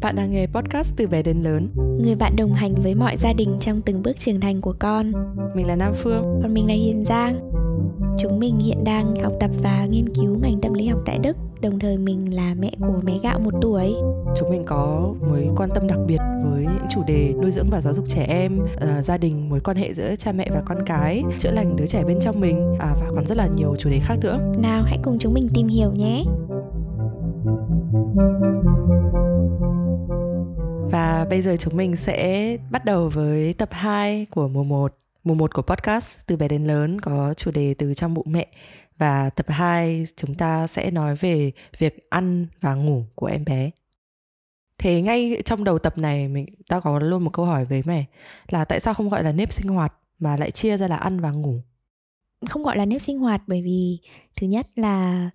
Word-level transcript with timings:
Bạn 0.00 0.16
đang 0.16 0.30
nghe 0.30 0.46
podcast 0.46 0.96
từ 0.96 1.06
bé 1.06 1.22
đến 1.22 1.42
lớn. 1.42 1.68
Người 1.76 2.14
bạn 2.14 2.36
đồng 2.36 2.52
hành 2.52 2.74
với 2.74 2.94
mọi 2.94 3.16
gia 3.16 3.32
đình 3.32 3.56
trong 3.60 3.80
từng 3.80 4.02
bước 4.02 4.16
trưởng 4.16 4.40
thành 4.40 4.60
của 4.60 4.74
con. 4.78 5.12
Mình 5.54 5.66
là 5.66 5.76
Nam 5.76 5.92
Phương. 5.94 6.40
Còn 6.42 6.54
mình 6.54 6.66
là 6.66 6.74
Hiền 6.74 7.02
Giang. 7.02 7.49
Chúng 8.18 8.40
mình 8.40 8.58
hiện 8.58 8.84
đang 8.84 9.16
học 9.22 9.32
tập 9.40 9.50
và 9.62 9.86
nghiên 9.90 10.14
cứu 10.14 10.38
ngành 10.42 10.60
tâm 10.60 10.74
lý 10.74 10.86
học 10.86 11.00
tại 11.06 11.18
Đức 11.18 11.36
Đồng 11.62 11.78
thời 11.78 11.96
mình 11.96 12.34
là 12.34 12.54
mẹ 12.58 12.70
của 12.80 13.00
bé 13.04 13.12
gạo 13.22 13.38
một 13.38 13.54
tuổi. 13.62 13.94
Chúng 14.36 14.50
mình 14.50 14.64
có 14.66 15.14
mối 15.28 15.48
quan 15.56 15.70
tâm 15.74 15.86
đặc 15.86 15.98
biệt 16.06 16.18
với 16.44 16.64
những 16.64 16.86
chủ 16.90 17.02
đề 17.06 17.34
nuôi 17.42 17.50
dưỡng 17.50 17.70
và 17.70 17.80
giáo 17.80 17.92
dục 17.92 18.04
trẻ 18.08 18.24
em 18.28 18.58
uh, 18.62 19.04
Gia 19.04 19.18
đình, 19.18 19.48
mối 19.48 19.60
quan 19.60 19.76
hệ 19.76 19.94
giữa 19.94 20.16
cha 20.16 20.32
mẹ 20.32 20.48
và 20.50 20.62
con 20.64 20.78
cái 20.86 21.22
Chữa 21.38 21.50
lành 21.50 21.76
đứa 21.76 21.86
trẻ 21.86 22.04
bên 22.04 22.20
trong 22.20 22.40
mình 22.40 22.76
à, 22.78 22.94
Và 23.00 23.06
còn 23.14 23.26
rất 23.26 23.36
là 23.36 23.48
nhiều 23.56 23.76
chủ 23.78 23.90
đề 23.90 24.00
khác 24.02 24.16
nữa. 24.20 24.38
Nào 24.58 24.82
hãy 24.82 24.98
cùng 25.02 25.18
chúng 25.18 25.34
mình 25.34 25.48
tìm 25.54 25.68
hiểu 25.68 25.92
nhé. 25.92 26.24
Và 30.92 31.26
bây 31.30 31.42
giờ 31.42 31.56
chúng 31.56 31.76
mình 31.76 31.96
sẽ 31.96 32.56
bắt 32.70 32.84
đầu 32.84 33.08
với 33.08 33.54
tập 33.58 33.68
2 33.72 34.26
của 34.30 34.48
mùa 34.48 34.64
1 34.64 34.99
Mùa 35.24 35.34
1 35.34 35.54
của 35.54 35.62
podcast 35.62 36.20
từ 36.26 36.36
bé 36.36 36.48
đến 36.48 36.64
lớn 36.64 37.00
có 37.00 37.34
chủ 37.34 37.50
đề 37.50 37.74
từ 37.74 37.94
trong 37.94 38.14
bụng 38.14 38.26
mẹ 38.32 38.46
và 38.98 39.30
tập 39.30 39.46
2 39.48 40.06
chúng 40.16 40.34
ta 40.34 40.66
sẽ 40.66 40.90
nói 40.90 41.16
về 41.16 41.52
việc 41.78 42.10
ăn 42.10 42.46
và 42.60 42.74
ngủ 42.74 43.04
của 43.14 43.26
em 43.26 43.44
bé. 43.44 43.70
Thế 44.78 45.02
ngay 45.02 45.42
trong 45.44 45.64
đầu 45.64 45.78
tập 45.78 45.98
này 45.98 46.28
mình 46.28 46.46
ta 46.68 46.80
có 46.80 46.98
luôn 46.98 47.24
một 47.24 47.30
câu 47.32 47.46
hỏi 47.46 47.64
với 47.64 47.82
mày 47.86 48.06
là 48.48 48.64
tại 48.64 48.80
sao 48.80 48.94
không 48.94 49.08
gọi 49.08 49.24
là 49.24 49.32
nếp 49.32 49.52
sinh 49.52 49.68
hoạt 49.68 49.94
mà 50.18 50.36
lại 50.36 50.50
chia 50.50 50.76
ra 50.76 50.88
là 50.88 50.96
ăn 50.96 51.20
và 51.20 51.30
ngủ? 51.30 51.54
Không 52.46 52.62
gọi 52.62 52.76
là 52.76 52.84
nếp 52.84 53.02
sinh 53.02 53.18
hoạt 53.18 53.42
bởi 53.46 53.62
vì 53.62 53.98
thứ 54.36 54.46
nhất 54.46 54.66
là 54.76 55.30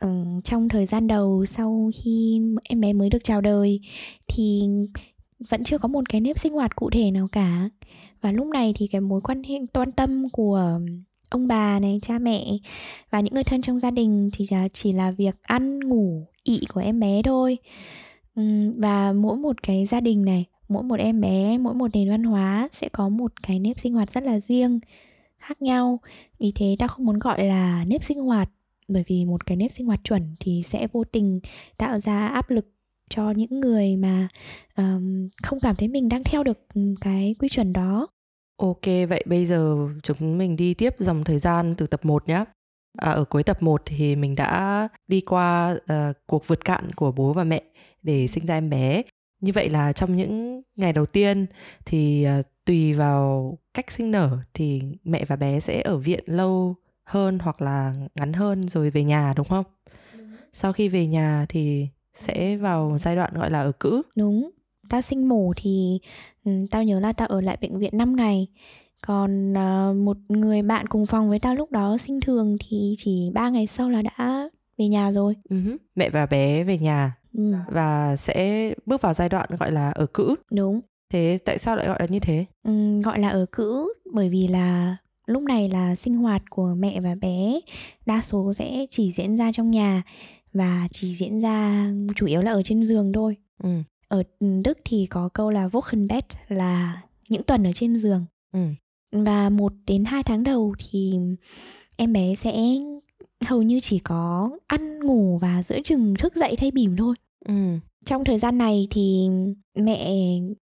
um, 0.00 0.40
trong 0.40 0.68
thời 0.68 0.86
gian 0.86 1.06
đầu 1.06 1.44
sau 1.44 1.90
khi 2.02 2.40
em 2.62 2.80
bé 2.80 2.92
mới 2.92 3.10
được 3.10 3.24
chào 3.24 3.40
đời 3.40 3.80
thì 4.28 4.62
vẫn 5.48 5.64
chưa 5.64 5.78
có 5.78 5.88
một 5.88 6.08
cái 6.08 6.20
nếp 6.20 6.38
sinh 6.38 6.52
hoạt 6.52 6.76
cụ 6.76 6.90
thể 6.90 7.10
nào 7.10 7.28
cả 7.32 7.68
và 8.20 8.32
lúc 8.32 8.46
này 8.46 8.72
thì 8.76 8.86
cái 8.86 9.00
mối 9.00 9.20
quan 9.20 9.42
hệ 9.42 9.58
quan 9.74 9.92
tâm 9.92 10.28
của 10.30 10.80
ông 11.28 11.48
bà 11.48 11.80
này, 11.80 11.98
cha 12.02 12.18
mẹ 12.18 12.44
và 13.10 13.20
những 13.20 13.34
người 13.34 13.44
thân 13.44 13.62
trong 13.62 13.80
gia 13.80 13.90
đình 13.90 14.30
thì 14.32 14.46
chỉ 14.72 14.92
là 14.92 15.10
việc 15.10 15.36
ăn, 15.42 15.80
ngủ, 15.80 16.26
ị 16.44 16.60
của 16.74 16.80
em 16.80 17.00
bé 17.00 17.22
thôi. 17.22 17.58
Và 18.76 19.12
mỗi 19.12 19.36
một 19.36 19.62
cái 19.62 19.86
gia 19.86 20.00
đình 20.00 20.24
này, 20.24 20.44
mỗi 20.68 20.82
một 20.82 21.00
em 21.00 21.20
bé, 21.20 21.58
mỗi 21.58 21.74
một 21.74 21.90
nền 21.94 22.10
văn 22.10 22.24
hóa 22.24 22.68
sẽ 22.72 22.88
có 22.88 23.08
một 23.08 23.42
cái 23.42 23.58
nếp 23.58 23.80
sinh 23.80 23.94
hoạt 23.94 24.10
rất 24.10 24.24
là 24.24 24.40
riêng, 24.40 24.80
khác 25.38 25.62
nhau. 25.62 26.00
Vì 26.38 26.52
thế 26.54 26.76
ta 26.78 26.86
không 26.86 27.06
muốn 27.06 27.18
gọi 27.18 27.44
là 27.44 27.84
nếp 27.84 28.04
sinh 28.04 28.18
hoạt, 28.18 28.50
bởi 28.88 29.04
vì 29.06 29.24
một 29.24 29.46
cái 29.46 29.56
nếp 29.56 29.72
sinh 29.72 29.86
hoạt 29.86 30.00
chuẩn 30.04 30.36
thì 30.40 30.62
sẽ 30.64 30.86
vô 30.92 31.04
tình 31.04 31.40
tạo 31.78 31.98
ra 31.98 32.28
áp 32.28 32.50
lực 32.50 32.66
cho 33.08 33.30
những 33.30 33.60
người 33.60 33.96
mà 33.96 34.28
um, 34.76 35.28
không 35.42 35.60
cảm 35.60 35.76
thấy 35.76 35.88
mình 35.88 36.08
đang 36.08 36.24
theo 36.24 36.42
được 36.42 36.58
cái 37.00 37.34
quy 37.38 37.48
chuẩn 37.48 37.72
đó 37.72 38.08
Ok, 38.58 38.86
vậy 39.08 39.24
bây 39.26 39.44
giờ 39.46 39.76
chúng 40.02 40.38
mình 40.38 40.56
đi 40.56 40.74
tiếp 40.74 40.94
dòng 40.98 41.24
thời 41.24 41.38
gian 41.38 41.74
từ 41.76 41.86
tập 41.86 42.04
1 42.04 42.28
nhé. 42.28 42.44
À, 42.98 43.10
ở 43.10 43.24
cuối 43.24 43.42
tập 43.42 43.62
1 43.62 43.82
thì 43.84 44.16
mình 44.16 44.34
đã 44.34 44.88
đi 45.08 45.20
qua 45.20 45.76
uh, 45.76 46.16
cuộc 46.26 46.46
vượt 46.46 46.64
cạn 46.64 46.92
của 46.92 47.12
bố 47.12 47.32
và 47.32 47.44
mẹ 47.44 47.62
để 48.02 48.26
sinh 48.26 48.46
ra 48.46 48.56
em 48.56 48.70
bé. 48.70 49.02
Như 49.40 49.52
vậy 49.54 49.70
là 49.70 49.92
trong 49.92 50.16
những 50.16 50.62
ngày 50.76 50.92
đầu 50.92 51.06
tiên 51.06 51.46
thì 51.84 52.26
uh, 52.38 52.46
tùy 52.64 52.92
vào 52.92 53.54
cách 53.74 53.90
sinh 53.90 54.10
nở 54.10 54.38
thì 54.54 54.82
mẹ 55.04 55.24
và 55.24 55.36
bé 55.36 55.60
sẽ 55.60 55.82
ở 55.82 55.96
viện 55.98 56.24
lâu 56.26 56.76
hơn 57.04 57.38
hoặc 57.38 57.62
là 57.62 57.92
ngắn 58.14 58.32
hơn 58.32 58.68
rồi 58.68 58.90
về 58.90 59.04
nhà 59.04 59.34
đúng 59.36 59.48
không? 59.48 59.64
Sau 60.52 60.72
khi 60.72 60.88
về 60.88 61.06
nhà 61.06 61.46
thì 61.48 61.88
sẽ 62.18 62.56
vào 62.56 62.96
giai 62.98 63.16
đoạn 63.16 63.34
gọi 63.34 63.50
là 63.50 63.60
ở 63.60 63.72
cữ. 63.72 64.02
Đúng. 64.16 64.50
Tao 64.88 65.00
sinh 65.00 65.28
mổ 65.28 65.52
thì 65.56 66.00
um, 66.44 66.66
tao 66.66 66.84
nhớ 66.84 67.00
là 67.00 67.12
tao 67.12 67.28
ở 67.28 67.40
lại 67.40 67.56
bệnh 67.60 67.78
viện 67.78 67.98
5 67.98 68.16
ngày. 68.16 68.46
Còn 69.06 69.52
uh, 69.52 69.96
một 69.96 70.16
người 70.28 70.62
bạn 70.62 70.86
cùng 70.86 71.06
phòng 71.06 71.28
với 71.28 71.38
tao 71.38 71.54
lúc 71.54 71.70
đó 71.70 71.96
sinh 71.98 72.20
thường 72.20 72.56
thì 72.60 72.94
chỉ 72.98 73.30
ba 73.34 73.48
ngày 73.48 73.66
sau 73.66 73.90
là 73.90 74.02
đã 74.02 74.48
về 74.78 74.88
nhà 74.88 75.10
rồi. 75.10 75.34
Uh-huh. 75.50 75.76
mẹ 75.94 76.10
và 76.10 76.26
bé 76.26 76.64
về 76.64 76.78
nhà. 76.78 77.14
Ừ. 77.34 77.52
và 77.68 78.16
sẽ 78.16 78.70
bước 78.86 79.02
vào 79.02 79.14
giai 79.14 79.28
đoạn 79.28 79.48
gọi 79.58 79.72
là 79.72 79.90
ở 79.90 80.06
cữ. 80.06 80.34
Đúng. 80.52 80.80
Thế 81.12 81.38
tại 81.44 81.58
sao 81.58 81.76
lại 81.76 81.86
gọi 81.86 81.96
là 82.00 82.06
như 82.06 82.20
thế? 82.20 82.44
Ừ, 82.62 83.02
gọi 83.02 83.18
là 83.18 83.28
ở 83.28 83.46
cữ 83.52 83.92
bởi 84.12 84.28
vì 84.28 84.48
là 84.48 84.96
lúc 85.26 85.42
này 85.42 85.68
là 85.68 85.94
sinh 85.94 86.14
hoạt 86.14 86.42
của 86.50 86.74
mẹ 86.78 87.00
và 87.00 87.14
bé 87.14 87.60
đa 88.06 88.20
số 88.20 88.52
sẽ 88.52 88.86
chỉ 88.90 89.12
diễn 89.12 89.36
ra 89.36 89.52
trong 89.52 89.70
nhà 89.70 90.02
và 90.52 90.88
chỉ 90.90 91.14
diễn 91.14 91.40
ra 91.40 91.86
chủ 92.16 92.26
yếu 92.26 92.42
là 92.42 92.52
ở 92.52 92.62
trên 92.62 92.84
giường 92.84 93.12
thôi 93.12 93.36
ừ 93.62 93.70
ở 94.08 94.22
Đức 94.64 94.78
thì 94.84 95.06
có 95.06 95.28
câu 95.34 95.50
là 95.50 95.68
Wochenbett 95.68 96.22
là 96.48 97.02
những 97.28 97.42
tuần 97.42 97.66
ở 97.66 97.72
trên 97.72 97.98
giường 97.98 98.24
ừ. 98.52 98.60
và 99.12 99.50
một 99.50 99.72
đến 99.86 100.04
hai 100.04 100.22
tháng 100.22 100.42
đầu 100.42 100.74
thì 100.78 101.18
em 101.96 102.12
bé 102.12 102.34
sẽ 102.34 102.54
hầu 103.44 103.62
như 103.62 103.80
chỉ 103.80 103.98
có 103.98 104.50
ăn 104.66 105.00
ngủ 105.00 105.38
và 105.38 105.62
giữa 105.62 105.80
chừng 105.84 106.14
thức 106.18 106.34
dậy 106.34 106.56
thay 106.58 106.70
bỉm 106.70 106.96
thôi 106.96 107.14
ừ. 107.44 107.54
Trong 108.08 108.24
thời 108.24 108.38
gian 108.38 108.58
này 108.58 108.86
thì 108.90 109.28
mẹ 109.74 110.12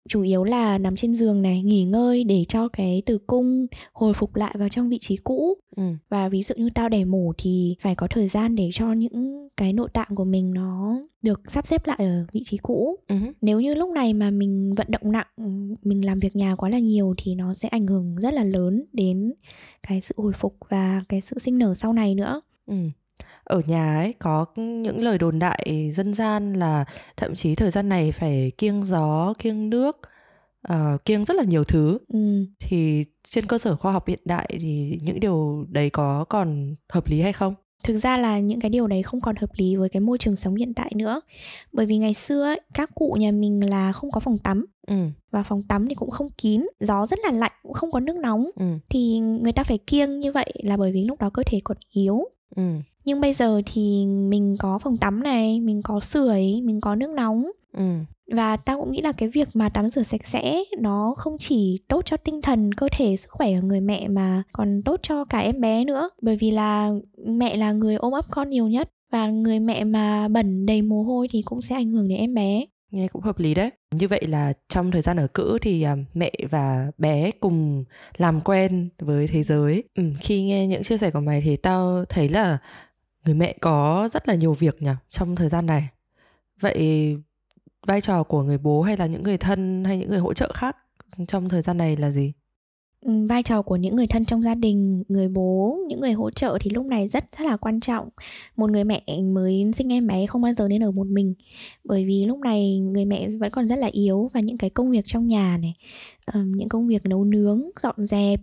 chủ 0.08 0.22
yếu 0.22 0.44
là 0.44 0.78
nằm 0.78 0.96
trên 0.96 1.14
giường 1.14 1.42
này 1.42 1.62
nghỉ 1.62 1.84
ngơi 1.84 2.24
để 2.24 2.44
cho 2.48 2.68
cái 2.68 3.02
tử 3.06 3.18
cung 3.26 3.66
hồi 3.92 4.14
phục 4.14 4.36
lại 4.36 4.54
vào 4.58 4.68
trong 4.68 4.88
vị 4.88 4.98
trí 5.00 5.16
cũ 5.16 5.54
ừ. 5.76 5.82
và 6.08 6.28
ví 6.28 6.42
dụ 6.42 6.54
như 6.58 6.68
tao 6.74 6.88
đẻ 6.88 7.04
mổ 7.04 7.32
thì 7.38 7.76
phải 7.80 7.94
có 7.94 8.06
thời 8.10 8.26
gian 8.26 8.54
để 8.54 8.70
cho 8.72 8.92
những 8.92 9.48
cái 9.56 9.72
nội 9.72 9.88
tạng 9.92 10.14
của 10.14 10.24
mình 10.24 10.54
nó 10.54 10.98
được 11.22 11.40
sắp 11.48 11.66
xếp 11.66 11.86
lại 11.86 11.96
ở 12.00 12.26
vị 12.32 12.40
trí 12.44 12.56
cũ 12.56 12.96
uh-huh. 13.08 13.32
nếu 13.40 13.60
như 13.60 13.74
lúc 13.74 13.90
này 13.90 14.14
mà 14.14 14.30
mình 14.30 14.74
vận 14.74 14.86
động 14.90 15.12
nặng 15.12 15.26
mình 15.82 16.06
làm 16.06 16.20
việc 16.20 16.36
nhà 16.36 16.54
quá 16.56 16.68
là 16.68 16.78
nhiều 16.78 17.14
thì 17.16 17.34
nó 17.34 17.54
sẽ 17.54 17.68
ảnh 17.68 17.86
hưởng 17.86 18.16
rất 18.16 18.34
là 18.34 18.44
lớn 18.44 18.84
đến 18.92 19.32
cái 19.88 20.00
sự 20.00 20.14
hồi 20.18 20.32
phục 20.32 20.56
và 20.68 21.04
cái 21.08 21.20
sự 21.20 21.38
sinh 21.38 21.58
nở 21.58 21.74
sau 21.74 21.92
này 21.92 22.14
nữa 22.14 22.40
ừ 22.66 22.74
ở 23.46 23.62
nhà 23.66 23.96
ấy 23.96 24.14
có 24.18 24.46
những 24.56 25.02
lời 25.02 25.18
đồn 25.18 25.38
đại 25.38 25.90
dân 25.92 26.14
gian 26.14 26.52
là 26.52 26.84
thậm 27.16 27.34
chí 27.34 27.54
thời 27.54 27.70
gian 27.70 27.88
này 27.88 28.12
phải 28.12 28.52
kiêng 28.58 28.82
gió 28.82 29.34
kiêng 29.38 29.70
nước 29.70 30.00
uh, 30.72 31.04
kiêng 31.04 31.24
rất 31.24 31.34
là 31.34 31.42
nhiều 31.44 31.64
thứ 31.64 31.98
ừ. 32.08 32.46
thì 32.60 33.04
trên 33.28 33.46
cơ 33.46 33.58
sở 33.58 33.76
khoa 33.76 33.92
học 33.92 34.08
hiện 34.08 34.20
đại 34.24 34.56
thì 34.60 34.98
những 35.02 35.20
điều 35.20 35.66
đấy 35.68 35.90
có 35.90 36.24
còn 36.28 36.74
hợp 36.88 37.06
lý 37.06 37.20
hay 37.20 37.32
không 37.32 37.54
thực 37.82 37.98
ra 37.98 38.16
là 38.16 38.38
những 38.38 38.60
cái 38.60 38.70
điều 38.70 38.86
đấy 38.86 39.02
không 39.02 39.20
còn 39.20 39.36
hợp 39.36 39.50
lý 39.56 39.76
với 39.76 39.88
cái 39.88 40.00
môi 40.00 40.18
trường 40.18 40.36
sống 40.36 40.54
hiện 40.54 40.74
tại 40.74 40.92
nữa 40.94 41.20
bởi 41.72 41.86
vì 41.86 41.98
ngày 41.98 42.14
xưa 42.14 42.44
ấy, 42.44 42.60
các 42.74 42.90
cụ 42.94 43.16
nhà 43.20 43.30
mình 43.30 43.70
là 43.70 43.92
không 43.92 44.10
có 44.10 44.20
phòng 44.20 44.38
tắm 44.38 44.66
ừ. 44.86 44.94
và 45.30 45.42
phòng 45.42 45.62
tắm 45.62 45.88
thì 45.88 45.94
cũng 45.94 46.10
không 46.10 46.30
kín 46.30 46.66
gió 46.80 47.06
rất 47.06 47.18
là 47.24 47.30
lạnh 47.30 47.52
cũng 47.62 47.72
không 47.72 47.92
có 47.92 48.00
nước 48.00 48.16
nóng 48.16 48.50
ừ. 48.56 48.66
thì 48.88 49.18
người 49.18 49.52
ta 49.52 49.64
phải 49.64 49.78
kiêng 49.78 50.20
như 50.20 50.32
vậy 50.32 50.52
là 50.62 50.76
bởi 50.76 50.92
vì 50.92 51.04
lúc 51.04 51.20
đó 51.20 51.30
cơ 51.30 51.42
thể 51.46 51.60
còn 51.64 51.76
yếu 51.92 52.24
ừ. 52.56 52.62
nhưng 53.04 53.20
bây 53.20 53.32
giờ 53.32 53.62
thì 53.66 54.06
mình 54.06 54.56
có 54.58 54.78
phòng 54.78 54.96
tắm 54.96 55.22
này 55.22 55.60
mình 55.60 55.82
có 55.82 56.00
sưởi 56.00 56.60
mình 56.64 56.80
có 56.80 56.94
nước 56.94 57.10
nóng. 57.10 57.50
Ừ. 57.76 57.84
Và 58.32 58.56
tao 58.56 58.80
cũng 58.80 58.90
nghĩ 58.90 59.00
là 59.00 59.12
cái 59.12 59.28
việc 59.28 59.48
mà 59.54 59.68
tắm 59.68 59.88
rửa 59.88 60.02
sạch 60.02 60.26
sẽ 60.26 60.62
nó 60.78 61.14
không 61.16 61.36
chỉ 61.38 61.78
tốt 61.88 62.04
cho 62.04 62.16
tinh 62.16 62.42
thần 62.42 62.72
cơ 62.72 62.88
thể 62.92 63.16
sức 63.16 63.30
khỏe 63.30 63.60
của 63.60 63.66
người 63.66 63.80
mẹ 63.80 64.08
mà 64.08 64.42
còn 64.52 64.82
tốt 64.84 65.00
cho 65.02 65.24
cả 65.24 65.38
em 65.38 65.60
bé 65.60 65.84
nữa. 65.84 66.08
Bởi 66.22 66.36
vì 66.36 66.50
là 66.50 66.90
mẹ 67.26 67.56
là 67.56 67.72
người 67.72 67.94
ôm 67.94 68.12
ấp 68.12 68.24
con 68.30 68.50
nhiều 68.50 68.68
nhất 68.68 68.90
và 69.10 69.28
người 69.28 69.60
mẹ 69.60 69.84
mà 69.84 70.28
bẩn 70.28 70.66
đầy 70.66 70.82
mồ 70.82 71.02
hôi 71.02 71.28
thì 71.30 71.42
cũng 71.42 71.60
sẽ 71.60 71.74
ảnh 71.74 71.90
hưởng 71.90 72.08
đến 72.08 72.18
em 72.18 72.34
bé 72.34 72.64
nghe 72.90 73.08
cũng 73.08 73.22
hợp 73.22 73.38
lý 73.38 73.54
đấy. 73.54 73.70
Như 73.90 74.08
vậy 74.08 74.26
là 74.28 74.52
trong 74.68 74.90
thời 74.90 75.02
gian 75.02 75.16
ở 75.16 75.26
cữ 75.26 75.58
thì 75.62 75.82
à, 75.82 75.96
mẹ 76.14 76.32
và 76.50 76.90
bé 76.98 77.30
cùng 77.40 77.84
làm 78.16 78.40
quen 78.40 78.88
với 78.98 79.26
thế 79.26 79.42
giới. 79.42 79.84
Ừ, 79.94 80.02
khi 80.20 80.42
nghe 80.42 80.66
những 80.66 80.82
chia 80.82 80.98
sẻ 80.98 81.10
của 81.10 81.20
mày 81.20 81.40
thì 81.40 81.56
tao 81.56 82.04
thấy 82.08 82.28
là 82.28 82.58
người 83.24 83.34
mẹ 83.34 83.56
có 83.60 84.08
rất 84.12 84.28
là 84.28 84.34
nhiều 84.34 84.52
việc 84.54 84.82
nhỉ 84.82 84.90
trong 85.10 85.36
thời 85.36 85.48
gian 85.48 85.66
này. 85.66 85.88
Vậy 86.60 87.16
vai 87.86 88.00
trò 88.00 88.22
của 88.22 88.42
người 88.42 88.58
bố 88.58 88.82
hay 88.82 88.96
là 88.96 89.06
những 89.06 89.22
người 89.22 89.38
thân 89.38 89.84
hay 89.84 89.98
những 89.98 90.08
người 90.10 90.18
hỗ 90.18 90.34
trợ 90.34 90.52
khác 90.54 90.76
trong 91.28 91.48
thời 91.48 91.62
gian 91.62 91.78
này 91.78 91.96
là 91.96 92.10
gì? 92.10 92.32
Ừ, 93.06 93.12
vai 93.28 93.42
trò 93.42 93.62
của 93.62 93.76
những 93.76 93.96
người 93.96 94.06
thân 94.06 94.24
trong 94.24 94.42
gia 94.42 94.54
đình, 94.54 95.02
người 95.08 95.28
bố, 95.28 95.78
những 95.88 96.00
người 96.00 96.12
hỗ 96.12 96.30
trợ 96.30 96.58
thì 96.60 96.70
lúc 96.70 96.86
này 96.86 97.08
rất 97.08 97.24
rất 97.38 97.44
là 97.44 97.56
quan 97.56 97.80
trọng. 97.80 98.08
Một 98.56 98.70
người 98.70 98.84
mẹ 98.84 99.02
mới 99.22 99.70
sinh 99.74 99.92
em 99.92 100.06
bé 100.06 100.26
không 100.26 100.42
bao 100.42 100.52
giờ 100.52 100.68
nên 100.68 100.82
ở 100.82 100.90
một 100.90 101.06
mình. 101.06 101.34
Bởi 101.84 102.04
vì 102.04 102.24
lúc 102.24 102.38
này 102.38 102.78
người 102.78 103.04
mẹ 103.04 103.28
vẫn 103.28 103.50
còn 103.52 103.68
rất 103.68 103.76
là 103.76 103.88
yếu 103.92 104.30
và 104.34 104.40
những 104.40 104.58
cái 104.58 104.70
công 104.70 104.90
việc 104.90 105.04
trong 105.06 105.26
nhà 105.26 105.58
này 105.62 105.74
ờ, 106.24 106.40
những 106.44 106.68
công 106.68 106.86
việc 106.86 107.06
nấu 107.06 107.24
nướng, 107.24 107.62
dọn 107.80 108.06
dẹp, 108.06 108.40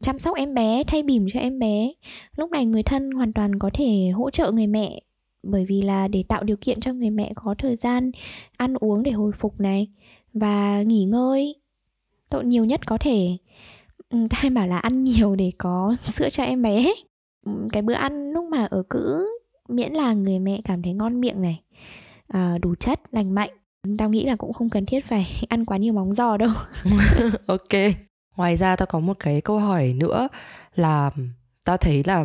chăm 0.00 0.18
sóc 0.18 0.36
em 0.36 0.54
bé, 0.54 0.84
thay 0.86 1.02
bỉm 1.02 1.26
cho 1.32 1.40
em 1.40 1.58
bé. 1.58 1.92
Lúc 2.36 2.50
này 2.50 2.66
người 2.66 2.82
thân 2.82 3.10
hoàn 3.10 3.32
toàn 3.32 3.58
có 3.58 3.70
thể 3.74 4.08
hỗ 4.14 4.30
trợ 4.30 4.52
người 4.52 4.66
mẹ, 4.66 5.00
bởi 5.42 5.64
vì 5.64 5.82
là 5.82 6.08
để 6.08 6.22
tạo 6.28 6.44
điều 6.44 6.56
kiện 6.60 6.80
cho 6.80 6.92
người 6.92 7.10
mẹ 7.10 7.32
có 7.34 7.54
thời 7.58 7.76
gian 7.76 8.10
ăn 8.56 8.74
uống 8.80 9.02
để 9.02 9.10
hồi 9.10 9.32
phục 9.32 9.60
này 9.60 9.88
và 10.32 10.82
nghỉ 10.82 11.04
ngơi, 11.04 11.54
tội 12.30 12.44
nhiều 12.44 12.64
nhất 12.64 12.86
có 12.86 12.98
thể 12.98 13.36
ừ, 14.10 14.18
bảo 14.54 14.66
là 14.66 14.78
ăn 14.78 15.04
nhiều 15.04 15.36
để 15.36 15.52
có 15.58 15.94
sữa 16.04 16.28
cho 16.32 16.42
em 16.42 16.62
bé. 16.62 16.92
Ừ, 17.46 17.52
cái 17.72 17.82
bữa 17.82 17.94
ăn 17.94 18.32
lúc 18.32 18.44
mà 18.44 18.64
ở 18.64 18.82
cữ 18.90 19.26
miễn 19.68 19.92
là 19.92 20.12
người 20.12 20.38
mẹ 20.38 20.60
cảm 20.64 20.82
thấy 20.82 20.92
ngon 20.92 21.20
miệng 21.20 21.42
này 21.42 21.62
à, 22.28 22.58
đủ 22.62 22.74
chất 22.74 23.00
lành 23.12 23.34
mạnh 23.34 23.50
tao 23.98 24.10
nghĩ 24.10 24.24
là 24.24 24.36
cũng 24.36 24.52
không 24.52 24.70
cần 24.70 24.86
thiết 24.86 25.04
phải 25.04 25.44
ăn 25.48 25.64
quá 25.64 25.76
nhiều 25.76 25.92
móng 25.92 26.14
giò 26.14 26.36
đâu. 26.36 26.50
Ok. 27.46 27.94
Ngoài 28.36 28.56
ra 28.56 28.76
tao 28.76 28.86
có 28.86 29.00
một 29.00 29.16
cái 29.18 29.40
câu 29.40 29.58
hỏi 29.58 29.92
nữa 29.96 30.28
là 30.74 31.10
tao 31.64 31.76
thấy 31.76 32.02
là 32.06 32.24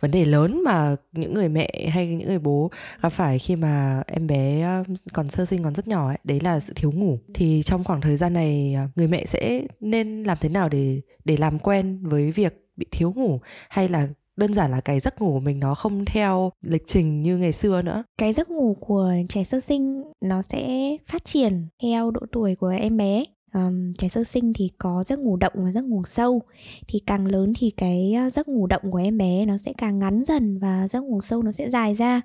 vấn 0.00 0.10
đề 0.10 0.24
lớn 0.24 0.62
mà 0.64 0.96
những 1.12 1.34
người 1.34 1.48
mẹ 1.48 1.88
hay 1.92 2.06
những 2.06 2.28
người 2.28 2.38
bố 2.38 2.70
gặp 3.02 3.08
phải 3.08 3.38
khi 3.38 3.56
mà 3.56 4.02
em 4.06 4.26
bé 4.26 4.62
um, 4.62 4.94
còn 5.12 5.28
sơ 5.28 5.44
sinh 5.44 5.62
còn 5.62 5.74
rất 5.74 5.88
nhỏ 5.88 6.08
ấy, 6.08 6.18
đấy 6.24 6.40
là 6.40 6.60
sự 6.60 6.72
thiếu 6.76 6.92
ngủ. 6.92 7.18
Thì 7.34 7.62
trong 7.62 7.84
khoảng 7.84 8.00
thời 8.00 8.16
gian 8.16 8.32
này 8.32 8.74
à, 8.74 8.88
người 8.96 9.08
mẹ 9.08 9.24
sẽ 9.24 9.62
nên 9.80 10.22
làm 10.22 10.38
thế 10.40 10.48
nào 10.48 10.68
để 10.68 11.00
để 11.24 11.36
làm 11.36 11.58
quen 11.58 12.00
với 12.02 12.30
việc 12.30 12.66
bị 12.76 12.86
thiếu 12.90 13.12
ngủ 13.16 13.40
hay 13.68 13.88
là 13.88 14.08
đơn 14.36 14.54
giản 14.54 14.70
là 14.70 14.80
cái 14.80 15.00
giấc 15.00 15.20
ngủ 15.20 15.32
của 15.32 15.40
mình 15.40 15.60
nó 15.60 15.74
không 15.74 16.04
theo 16.04 16.52
lịch 16.62 16.86
trình 16.86 17.22
như 17.22 17.36
ngày 17.36 17.52
xưa 17.52 17.82
nữa? 17.82 18.02
Cái 18.18 18.32
giấc 18.32 18.50
ngủ 18.50 18.76
của 18.80 19.12
trẻ 19.28 19.44
sơ 19.44 19.60
sinh 19.60 20.02
nó 20.20 20.42
sẽ 20.42 20.96
phát 21.06 21.24
triển 21.24 21.66
theo 21.82 22.10
độ 22.10 22.20
tuổi 22.32 22.54
của 22.54 22.68
em 22.68 22.96
bé 22.96 23.24
um, 23.54 23.92
trẻ 23.92 24.08
sơ 24.08 24.24
sinh 24.24 24.52
thì 24.52 24.70
có 24.78 25.04
giấc 25.06 25.18
ngủ 25.18 25.36
động 25.36 25.52
và 25.54 25.72
giấc 25.72 25.84
ngủ 25.84 26.02
sâu. 26.04 26.42
Thì 26.88 26.98
càng 27.06 27.26
lớn 27.26 27.52
thì 27.58 27.70
cái 27.70 28.16
giấc 28.32 28.48
ngủ 28.48 28.66
động 28.66 28.82
của 28.90 28.98
em 28.98 29.18
bé 29.18 29.46
nó 29.46 29.58
sẽ 29.58 29.72
càng 29.78 29.98
ngắn 29.98 30.20
dần 30.20 30.58
và 30.58 30.88
giấc 30.88 31.00
ngủ 31.00 31.20
sâu 31.20 31.42
nó 31.42 31.52
sẽ 31.52 31.70
dài 31.70 31.94
ra. 31.94 32.20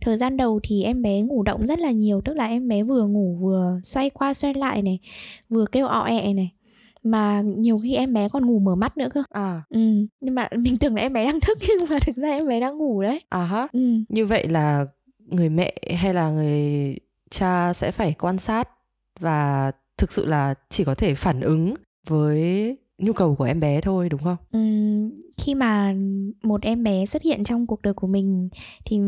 Thời 0.00 0.16
gian 0.16 0.36
đầu 0.36 0.60
thì 0.62 0.82
em 0.82 1.02
bé 1.02 1.22
ngủ 1.22 1.42
động 1.42 1.66
rất 1.66 1.78
là 1.78 1.90
nhiều 1.90 2.20
tức 2.24 2.34
là 2.34 2.46
em 2.46 2.68
bé 2.68 2.82
vừa 2.82 3.06
ngủ 3.06 3.38
vừa 3.40 3.80
xoay 3.84 4.10
qua 4.10 4.34
xoay 4.34 4.54
lại 4.54 4.82
này 4.82 4.98
vừa 5.48 5.66
kêu 5.66 5.86
ọ 5.86 6.04
ẹ 6.04 6.34
này. 6.34 6.52
Mà 7.02 7.42
nhiều 7.42 7.78
khi 7.82 7.94
em 7.94 8.12
bé 8.12 8.28
còn 8.28 8.46
ngủ 8.46 8.58
mở 8.58 8.74
mắt 8.74 8.96
nữa 8.96 9.08
cơ. 9.14 9.22
À. 9.30 9.62
Ừ 9.70 10.06
nhưng 10.20 10.34
mà 10.34 10.48
mình 10.58 10.76
tưởng 10.76 10.94
là 10.94 11.02
em 11.02 11.12
bé 11.12 11.24
đang 11.24 11.40
thức 11.40 11.58
nhưng 11.68 11.88
mà 11.90 11.98
thực 12.06 12.16
ra 12.16 12.30
em 12.30 12.48
bé 12.48 12.60
đang 12.60 12.78
ngủ 12.78 13.02
đấy. 13.02 13.20
À 13.28 13.44
ha 13.44 13.68
ừ. 13.72 13.80
như 14.08 14.26
vậy 14.26 14.48
là 14.48 14.86
người 15.18 15.48
mẹ 15.48 15.74
hay 15.96 16.14
là 16.14 16.30
người 16.30 16.96
cha 17.30 17.72
sẽ 17.72 17.90
phải 17.90 18.14
quan 18.18 18.38
sát 18.38 18.68
và 19.20 19.72
thực 19.98 20.12
sự 20.12 20.26
là 20.26 20.54
chỉ 20.68 20.84
có 20.84 20.94
thể 20.94 21.14
phản 21.14 21.40
ứng 21.40 21.74
với 22.08 22.76
nhu 22.98 23.12
cầu 23.12 23.34
của 23.34 23.44
em 23.44 23.60
bé 23.60 23.80
thôi 23.80 24.08
đúng 24.08 24.22
không? 24.24 24.36
Ừ, 24.52 24.60
khi 25.36 25.54
mà 25.54 25.94
một 26.42 26.62
em 26.62 26.82
bé 26.82 27.06
xuất 27.06 27.22
hiện 27.22 27.44
trong 27.44 27.66
cuộc 27.66 27.82
đời 27.82 27.94
của 27.94 28.06
mình 28.06 28.48
thì 28.84 29.00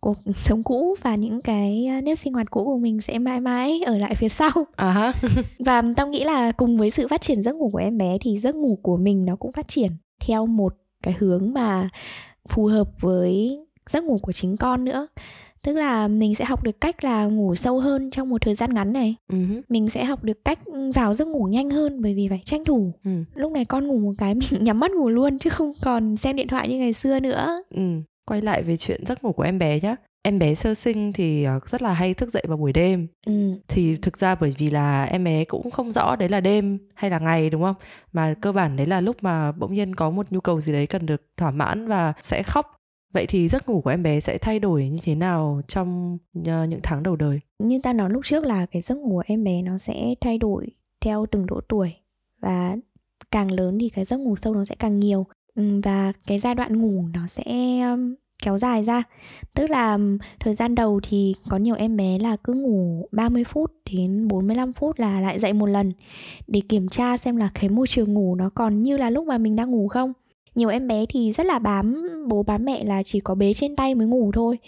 cuộc 0.00 0.18
sống 0.36 0.62
cũ 0.62 0.94
và 1.02 1.14
những 1.14 1.42
cái 1.42 1.88
nếp 2.02 2.18
sinh 2.18 2.32
hoạt 2.32 2.50
cũ 2.50 2.64
của 2.64 2.78
mình 2.78 3.00
sẽ 3.00 3.18
mãi 3.18 3.40
mãi 3.40 3.82
ở 3.86 3.98
lại 3.98 4.14
phía 4.14 4.28
sau. 4.28 4.50
À 4.76 5.12
và 5.58 5.82
tao 5.96 6.06
nghĩ 6.06 6.24
là 6.24 6.52
cùng 6.52 6.78
với 6.78 6.90
sự 6.90 7.08
phát 7.08 7.20
triển 7.20 7.42
giấc 7.42 7.56
ngủ 7.56 7.70
của 7.72 7.78
em 7.78 7.98
bé 7.98 8.18
thì 8.20 8.38
giấc 8.38 8.54
ngủ 8.54 8.78
của 8.82 8.96
mình 8.96 9.24
nó 9.24 9.36
cũng 9.36 9.52
phát 9.52 9.68
triển 9.68 9.90
theo 10.20 10.46
một 10.46 10.74
cái 11.02 11.14
hướng 11.18 11.52
mà 11.52 11.88
phù 12.48 12.66
hợp 12.66 12.88
với 13.00 13.58
giấc 13.90 14.04
ngủ 14.04 14.18
của 14.22 14.32
chính 14.32 14.56
con 14.56 14.84
nữa 14.84 15.06
tức 15.66 15.72
là 15.72 16.08
mình 16.08 16.34
sẽ 16.34 16.44
học 16.44 16.62
được 16.62 16.80
cách 16.80 17.04
là 17.04 17.24
ngủ 17.24 17.54
sâu 17.54 17.80
hơn 17.80 18.10
trong 18.10 18.28
một 18.28 18.42
thời 18.42 18.54
gian 18.54 18.74
ngắn 18.74 18.92
này. 18.92 19.16
Uh-huh. 19.32 19.62
mình 19.68 19.90
sẽ 19.90 20.04
học 20.04 20.24
được 20.24 20.44
cách 20.44 20.58
vào 20.94 21.14
giấc 21.14 21.28
ngủ 21.28 21.44
nhanh 21.44 21.70
hơn 21.70 22.02
bởi 22.02 22.14
vì 22.14 22.28
phải 22.28 22.40
tranh 22.44 22.64
thủ. 22.64 22.92
Uh 23.08 23.26
lúc 23.34 23.52
này 23.52 23.64
con 23.64 23.86
ngủ 23.86 23.98
một 23.98 24.12
cái 24.18 24.34
mình 24.34 24.48
nhắm 24.64 24.80
mắt 24.80 24.90
ngủ 24.90 25.08
luôn 25.08 25.38
chứ 25.38 25.50
không 25.50 25.72
còn 25.82 26.16
xem 26.16 26.36
điện 26.36 26.48
thoại 26.48 26.68
như 26.68 26.78
ngày 26.78 26.92
xưa 26.92 27.20
nữa. 27.20 27.62
Ừ. 27.74 27.82
quay 28.26 28.42
lại 28.42 28.62
về 28.62 28.76
chuyện 28.76 29.06
giấc 29.06 29.24
ngủ 29.24 29.32
của 29.32 29.42
em 29.42 29.58
bé 29.58 29.80
nhá. 29.80 29.96
Em 30.22 30.38
bé 30.38 30.54
sơ 30.54 30.74
sinh 30.74 31.12
thì 31.12 31.44
ờ, 31.44 31.60
rất 31.66 31.82
là 31.82 31.92
hay 31.92 32.14
thức 32.14 32.30
dậy 32.30 32.44
vào 32.48 32.56
buổi 32.56 32.72
đêm. 32.72 33.06
Ừ. 33.26 33.52
thì 33.68 33.96
thực 33.96 34.16
ra 34.16 34.34
bởi 34.34 34.54
vì 34.58 34.70
là 34.70 35.04
em 35.04 35.24
bé 35.24 35.44
cũng 35.44 35.70
không 35.70 35.92
rõ 35.92 36.16
đấy 36.16 36.28
là 36.28 36.40
đêm 36.40 36.78
hay 36.94 37.10
là 37.10 37.18
ngày 37.18 37.50
đúng 37.50 37.62
không? 37.62 37.76
Mà 38.12 38.34
cơ 38.40 38.52
bản 38.52 38.76
đấy 38.76 38.86
là 38.86 39.00
lúc 39.00 39.16
mà 39.20 39.52
bỗng 39.52 39.74
nhiên 39.74 39.94
có 39.94 40.10
một 40.10 40.26
nhu 40.30 40.40
cầu 40.40 40.60
gì 40.60 40.72
đấy 40.72 40.86
cần 40.86 41.06
được 41.06 41.22
thỏa 41.36 41.50
mãn 41.50 41.88
và 41.88 42.12
sẽ 42.20 42.42
khóc 42.42 42.75
Vậy 43.16 43.26
thì 43.26 43.48
giấc 43.48 43.68
ngủ 43.68 43.80
của 43.80 43.90
em 43.90 44.02
bé 44.02 44.20
sẽ 44.20 44.38
thay 44.38 44.58
đổi 44.58 44.88
như 44.88 44.98
thế 45.04 45.14
nào 45.14 45.60
trong 45.68 46.18
ờ, 46.46 46.64
những 46.64 46.80
tháng 46.82 47.02
đầu 47.02 47.16
đời? 47.16 47.40
Như 47.58 47.80
ta 47.82 47.92
nói 47.92 48.10
lúc 48.10 48.24
trước 48.24 48.44
là 48.44 48.66
cái 48.66 48.82
giấc 48.82 48.98
ngủ 48.98 49.10
của 49.10 49.22
em 49.26 49.44
bé 49.44 49.62
nó 49.62 49.78
sẽ 49.78 50.14
thay 50.20 50.38
đổi 50.38 50.66
theo 51.00 51.26
từng 51.30 51.46
độ 51.46 51.60
tuổi 51.68 51.94
và 52.40 52.76
càng 53.30 53.50
lớn 53.50 53.78
thì 53.80 53.88
cái 53.88 54.04
giấc 54.04 54.16
ngủ 54.16 54.36
sâu 54.36 54.54
nó 54.54 54.64
sẽ 54.64 54.74
càng 54.78 55.00
nhiều. 55.00 55.26
Ừ, 55.54 55.80
và 55.84 56.12
cái 56.26 56.38
giai 56.38 56.54
đoạn 56.54 56.82
ngủ 56.82 57.04
nó 57.12 57.26
sẽ 57.26 57.44
kéo 58.42 58.58
dài 58.58 58.84
ra. 58.84 59.02
Tức 59.54 59.70
là 59.70 59.98
thời 60.40 60.54
gian 60.54 60.74
đầu 60.74 61.00
thì 61.02 61.34
có 61.48 61.56
nhiều 61.56 61.74
em 61.74 61.96
bé 61.96 62.18
là 62.18 62.36
cứ 62.36 62.54
ngủ 62.54 63.08
30 63.12 63.44
phút 63.44 63.72
đến 63.92 64.28
45 64.28 64.72
phút 64.72 64.98
là 64.98 65.20
lại 65.20 65.38
dậy 65.38 65.52
một 65.52 65.66
lần 65.66 65.92
Để 66.46 66.60
kiểm 66.68 66.88
tra 66.88 67.16
xem 67.16 67.36
là 67.36 67.50
cái 67.54 67.68
môi 67.68 67.86
trường 67.86 68.14
ngủ 68.14 68.34
nó 68.34 68.50
còn 68.54 68.82
như 68.82 68.96
là 68.96 69.10
lúc 69.10 69.26
mà 69.26 69.38
mình 69.38 69.56
đang 69.56 69.70
ngủ 69.70 69.88
không 69.88 70.12
nhiều 70.56 70.68
em 70.68 70.88
bé 70.88 71.06
thì 71.08 71.32
rất 71.32 71.46
là 71.46 71.58
bám 71.58 72.08
bố 72.28 72.42
bám 72.42 72.64
mẹ 72.64 72.84
là 72.84 73.02
chỉ 73.02 73.20
có 73.20 73.34
bế 73.34 73.54
trên 73.54 73.76
tay 73.76 73.94
mới 73.94 74.06
ngủ 74.06 74.30
thôi 74.34 74.58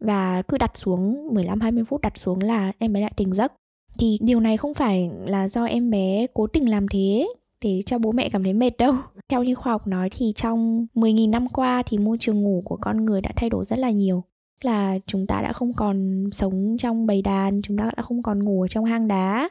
và 0.00 0.42
cứ 0.42 0.58
đặt 0.58 0.78
xuống 0.78 1.28
15 1.34 1.60
20 1.60 1.84
phút 1.84 2.00
đặt 2.00 2.18
xuống 2.18 2.40
là 2.40 2.72
em 2.78 2.92
bé 2.92 3.00
lại 3.00 3.12
tỉnh 3.16 3.32
giấc. 3.32 3.52
Thì 3.98 4.18
điều 4.20 4.40
này 4.40 4.56
không 4.56 4.74
phải 4.74 5.10
là 5.26 5.48
do 5.48 5.64
em 5.64 5.90
bé 5.90 6.26
cố 6.34 6.46
tình 6.46 6.70
làm 6.70 6.88
thế 6.88 7.28
để 7.64 7.82
cho 7.86 7.98
bố 7.98 8.12
mẹ 8.12 8.28
cảm 8.28 8.42
thấy 8.42 8.52
mệt 8.52 8.76
đâu. 8.78 8.94
Theo 9.28 9.42
như 9.42 9.54
khoa 9.54 9.72
học 9.72 9.86
nói 9.86 10.08
thì 10.12 10.32
trong 10.36 10.86
10.000 10.94 11.30
năm 11.30 11.48
qua 11.48 11.82
thì 11.86 11.98
môi 11.98 12.16
trường 12.20 12.42
ngủ 12.42 12.62
của 12.64 12.76
con 12.80 13.04
người 13.04 13.20
đã 13.20 13.30
thay 13.36 13.50
đổi 13.50 13.64
rất 13.64 13.78
là 13.78 13.90
nhiều. 13.90 14.24
Là 14.62 14.98
chúng 15.06 15.26
ta 15.26 15.42
đã 15.42 15.52
không 15.52 15.72
còn 15.72 16.24
sống 16.32 16.76
trong 16.78 17.06
bầy 17.06 17.22
đàn, 17.22 17.62
chúng 17.62 17.78
ta 17.78 17.90
đã 17.96 18.02
không 18.02 18.22
còn 18.22 18.44
ngủ 18.44 18.62
ở 18.62 18.68
trong 18.68 18.84
hang 18.84 19.08
đá, 19.08 19.48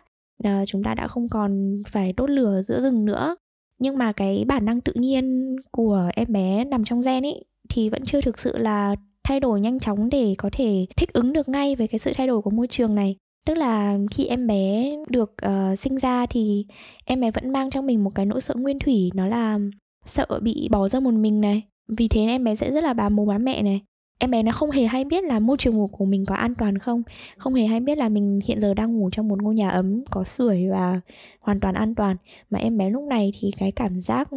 chúng 0.68 0.84
ta 0.84 0.96
đã 0.96 1.08
không 1.08 1.30
còn 1.30 1.82
phải 1.88 2.14
đốt 2.14 2.30
lửa 2.30 2.62
giữa 2.62 2.82
rừng 2.82 3.06
nữa 3.06 3.36
nhưng 3.84 3.98
mà 3.98 4.12
cái 4.12 4.46
bản 4.48 4.66
năng 4.66 4.82
tự 4.82 4.94
nhiên 4.96 5.56
của 5.72 6.10
em 6.16 6.28
bé 6.32 6.66
nằm 6.66 6.84
trong 6.84 7.02
gen 7.02 7.26
ấy 7.26 7.46
thì 7.70 7.90
vẫn 7.90 8.06
chưa 8.06 8.22
thực 8.22 8.40
sự 8.40 8.58
là 8.58 8.96
thay 9.24 9.40
đổi 9.40 9.62
nhanh 9.62 9.80
chóng 9.80 10.10
để 10.10 10.36
có 10.38 10.50
thể 10.54 10.86
thích 10.98 11.14
ứng 11.14 11.34
được 11.34 11.50
ngay 11.50 11.76
với 11.76 11.88
cái 11.88 12.00
sự 12.00 12.12
thay 12.16 12.28
đổi 12.28 12.42
của 12.42 12.50
môi 12.50 12.68
trường 12.68 12.96
này. 12.96 13.16
Tức 13.46 13.58
là 13.58 13.98
khi 14.12 14.26
em 14.26 14.48
bé 14.48 14.96
được 15.10 15.34
uh, 15.46 15.80
sinh 15.80 15.98
ra 15.98 16.26
thì 16.26 16.66
em 17.06 17.22
bé 17.22 17.32
vẫn 17.32 17.50
mang 17.50 17.70
trong 17.70 17.86
mình 17.86 18.04
một 18.04 18.12
cái 18.16 18.26
nỗi 18.26 18.42
sợ 18.42 18.56
nguyên 18.58 18.80
thủy 18.80 19.10
nó 19.14 19.28
là 19.28 19.60
sợ 20.06 20.26
bị 20.42 20.68
bỏ 20.72 20.88
rơi 20.88 21.02
một 21.02 21.14
mình 21.14 21.42
này. 21.42 21.62
Vì 21.88 22.08
thế 22.08 22.22
em 22.22 22.44
bé 22.44 22.56
sẽ 22.56 22.72
rất 22.72 22.84
là 22.84 22.94
bám 22.94 23.16
bố 23.16 23.26
bám 23.26 23.46
mẹ 23.46 23.62
này 23.62 23.82
em 24.20 24.32
bé 24.32 24.44
nó 24.44 24.52
không 24.52 24.72
hề 24.72 24.86
hay 24.86 25.04
biết 25.04 25.24
là 25.24 25.40
môi 25.40 25.58
trường 25.58 25.78
ngủ 25.78 25.88
của 25.88 26.06
mình 26.06 26.26
có 26.26 26.36
an 26.36 26.56
toàn 26.56 26.78
không 26.78 27.04
không 27.38 27.54
hề 27.54 27.66
hay 27.66 27.80
biết 27.80 27.98
là 27.98 28.10
mình 28.10 28.40
hiện 28.46 28.62
giờ 28.62 28.74
đang 28.74 28.94
ngủ 28.94 29.10
trong 29.12 29.28
một 29.28 29.42
ngôi 29.44 29.56
nhà 29.56 29.70
ấm 29.70 30.04
có 30.12 30.24
sưởi 30.24 30.68
và 30.70 31.02
hoàn 31.40 31.60
toàn 31.60 31.76
an 31.76 31.96
toàn. 31.96 32.18
Mà 32.50 32.60
em 32.60 32.78
bé 32.78 32.90
lúc 32.90 33.04
này 33.04 33.32
thì 33.40 33.52
cái 33.58 33.72
cảm 33.72 34.02
giác 34.02 34.30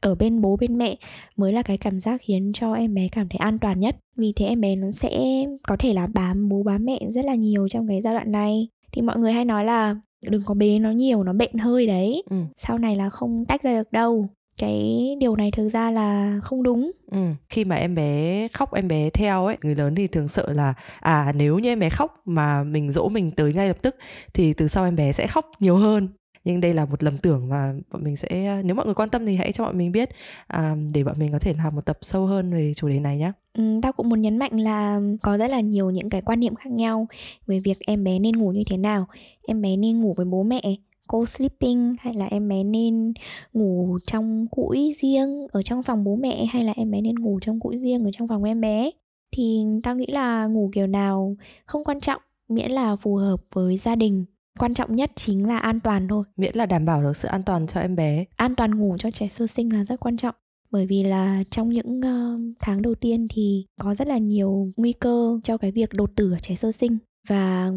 ở 0.00 0.14
bên 0.14 0.40
bố 0.40 0.56
bên 0.56 0.78
mẹ 0.78 0.96
mới 1.36 1.52
là 1.52 1.62
cái 1.62 1.78
cảm 1.78 2.00
giác 2.00 2.20
khiến 2.24 2.52
cho 2.54 2.72
em 2.72 2.94
bé 2.94 3.08
cảm 3.12 3.28
thấy 3.28 3.38
an 3.38 3.58
toàn 3.58 3.80
nhất. 3.80 3.96
Vì 4.16 4.32
thế 4.36 4.46
em 4.46 4.60
bé 4.60 4.76
nó 4.76 4.90
sẽ 4.92 5.44
có 5.68 5.76
thể 5.78 5.92
là 5.92 6.06
bám 6.06 6.48
bố 6.48 6.62
bám 6.62 6.84
mẹ 6.84 6.98
rất 7.08 7.24
là 7.24 7.34
nhiều 7.34 7.68
trong 7.68 7.88
cái 7.88 8.02
giai 8.02 8.14
đoạn 8.14 8.32
này. 8.32 8.68
Thì 8.92 9.02
mọi 9.02 9.18
người 9.18 9.32
hay 9.32 9.44
nói 9.44 9.64
là 9.64 9.96
đừng 10.26 10.42
có 10.46 10.54
bế 10.54 10.78
nó 10.78 10.90
nhiều 10.90 11.24
nó 11.24 11.32
bệnh 11.32 11.54
hơi 11.54 11.86
đấy. 11.86 12.22
Ừ. 12.30 12.36
sau 12.56 12.78
này 12.78 12.96
là 12.96 13.10
không 13.10 13.44
tách 13.44 13.62
ra 13.62 13.74
được 13.74 13.92
đâu 13.92 14.28
cái 14.58 15.16
điều 15.20 15.36
này 15.36 15.50
thực 15.50 15.68
ra 15.68 15.90
là 15.90 16.38
không 16.42 16.62
đúng 16.62 16.90
ừ. 17.10 17.18
khi 17.48 17.64
mà 17.64 17.76
em 17.76 17.94
bé 17.94 18.48
khóc 18.52 18.74
em 18.74 18.88
bé 18.88 19.10
theo 19.10 19.46
ấy 19.46 19.56
người 19.62 19.74
lớn 19.74 19.94
thì 19.94 20.06
thường 20.06 20.28
sợ 20.28 20.52
là 20.52 20.74
à 21.00 21.32
nếu 21.36 21.58
như 21.58 21.68
em 21.68 21.78
bé 21.78 21.88
khóc 21.88 22.22
mà 22.24 22.64
mình 22.64 22.92
dỗ 22.92 23.08
mình 23.08 23.30
tới 23.30 23.52
ngay 23.52 23.68
lập 23.68 23.82
tức 23.82 23.96
thì 24.34 24.52
từ 24.52 24.68
sau 24.68 24.84
em 24.84 24.96
bé 24.96 25.12
sẽ 25.12 25.26
khóc 25.26 25.50
nhiều 25.60 25.76
hơn 25.76 26.08
nhưng 26.44 26.60
đây 26.60 26.74
là 26.74 26.84
một 26.84 27.02
lầm 27.02 27.18
tưởng 27.18 27.48
và 27.48 27.74
bọn 27.92 28.04
mình 28.04 28.16
sẽ 28.16 28.62
nếu 28.64 28.74
mọi 28.74 28.86
người 28.86 28.94
quan 28.94 29.10
tâm 29.10 29.26
thì 29.26 29.36
hãy 29.36 29.52
cho 29.52 29.64
bọn 29.64 29.78
mình 29.78 29.92
biết 29.92 30.10
à, 30.46 30.76
để 30.94 31.04
bọn 31.04 31.18
mình 31.18 31.32
có 31.32 31.38
thể 31.38 31.54
làm 31.58 31.74
một 31.74 31.86
tập 31.86 31.98
sâu 32.00 32.26
hơn 32.26 32.52
về 32.52 32.72
chủ 32.74 32.88
đề 32.88 33.00
này 33.00 33.18
nhé. 33.18 33.32
Ừ, 33.54 33.80
tao 33.82 33.92
cũng 33.92 34.08
muốn 34.08 34.20
nhấn 34.20 34.38
mạnh 34.38 34.60
là 34.60 35.00
có 35.22 35.38
rất 35.38 35.50
là 35.50 35.60
nhiều 35.60 35.90
những 35.90 36.10
cái 36.10 36.22
quan 36.22 36.40
niệm 36.40 36.54
khác 36.54 36.70
nhau 36.70 37.06
về 37.46 37.60
việc 37.60 37.78
em 37.86 38.04
bé 38.04 38.18
nên 38.18 38.36
ngủ 38.36 38.52
như 38.52 38.62
thế 38.66 38.76
nào 38.76 39.06
em 39.46 39.62
bé 39.62 39.76
nên 39.76 40.00
ngủ 40.00 40.14
với 40.16 40.26
bố 40.26 40.42
mẹ 40.42 40.62
co-sleeping 41.08 41.94
hay 41.98 42.14
là 42.14 42.26
em 42.26 42.48
bé 42.48 42.64
nên 42.64 43.12
ngủ 43.52 43.98
trong 44.06 44.46
cũi 44.50 44.92
riêng 45.02 45.46
ở 45.52 45.62
trong 45.62 45.82
phòng 45.82 46.04
bố 46.04 46.16
mẹ 46.16 46.44
hay 46.44 46.64
là 46.64 46.72
em 46.76 46.90
bé 46.90 47.00
nên 47.00 47.14
ngủ 47.14 47.38
trong 47.42 47.60
cũi 47.60 47.78
riêng 47.78 48.04
ở 48.04 48.10
trong 48.12 48.28
phòng 48.28 48.44
em 48.44 48.60
bé? 48.60 48.90
Thì 49.36 49.64
tao 49.82 49.96
nghĩ 49.96 50.06
là 50.06 50.46
ngủ 50.46 50.70
kiểu 50.72 50.86
nào 50.86 51.36
không 51.66 51.84
quan 51.84 52.00
trọng 52.00 52.22
miễn 52.48 52.70
là 52.70 52.96
phù 52.96 53.14
hợp 53.14 53.36
với 53.52 53.76
gia 53.76 53.96
đình. 53.96 54.24
Quan 54.58 54.74
trọng 54.74 54.96
nhất 54.96 55.12
chính 55.14 55.48
là 55.48 55.58
an 55.58 55.80
toàn 55.80 56.08
thôi. 56.08 56.24
Miễn 56.36 56.56
là 56.56 56.66
đảm 56.66 56.84
bảo 56.84 57.02
được 57.02 57.16
sự 57.16 57.28
an 57.28 57.42
toàn 57.42 57.66
cho 57.66 57.80
em 57.80 57.96
bé. 57.96 58.24
An 58.36 58.54
toàn 58.54 58.78
ngủ 58.78 58.96
cho 58.98 59.10
trẻ 59.10 59.28
sơ 59.28 59.46
sinh 59.46 59.72
là 59.72 59.84
rất 59.84 60.00
quan 60.00 60.16
trọng 60.16 60.34
bởi 60.74 60.86
vì 60.86 61.02
là 61.04 61.44
trong 61.50 61.68
những 61.68 62.00
uh, 62.00 62.56
tháng 62.60 62.82
đầu 62.82 62.94
tiên 62.94 63.26
thì 63.30 63.66
có 63.80 63.94
rất 63.94 64.08
là 64.08 64.18
nhiều 64.18 64.72
nguy 64.76 64.92
cơ 64.92 65.40
cho 65.42 65.56
cái 65.56 65.72
việc 65.72 65.92
đột 65.92 66.10
tử 66.16 66.32
ở 66.32 66.38
trẻ 66.38 66.54
sơ 66.54 66.72
sinh. 66.72 66.98
Và 67.28 67.70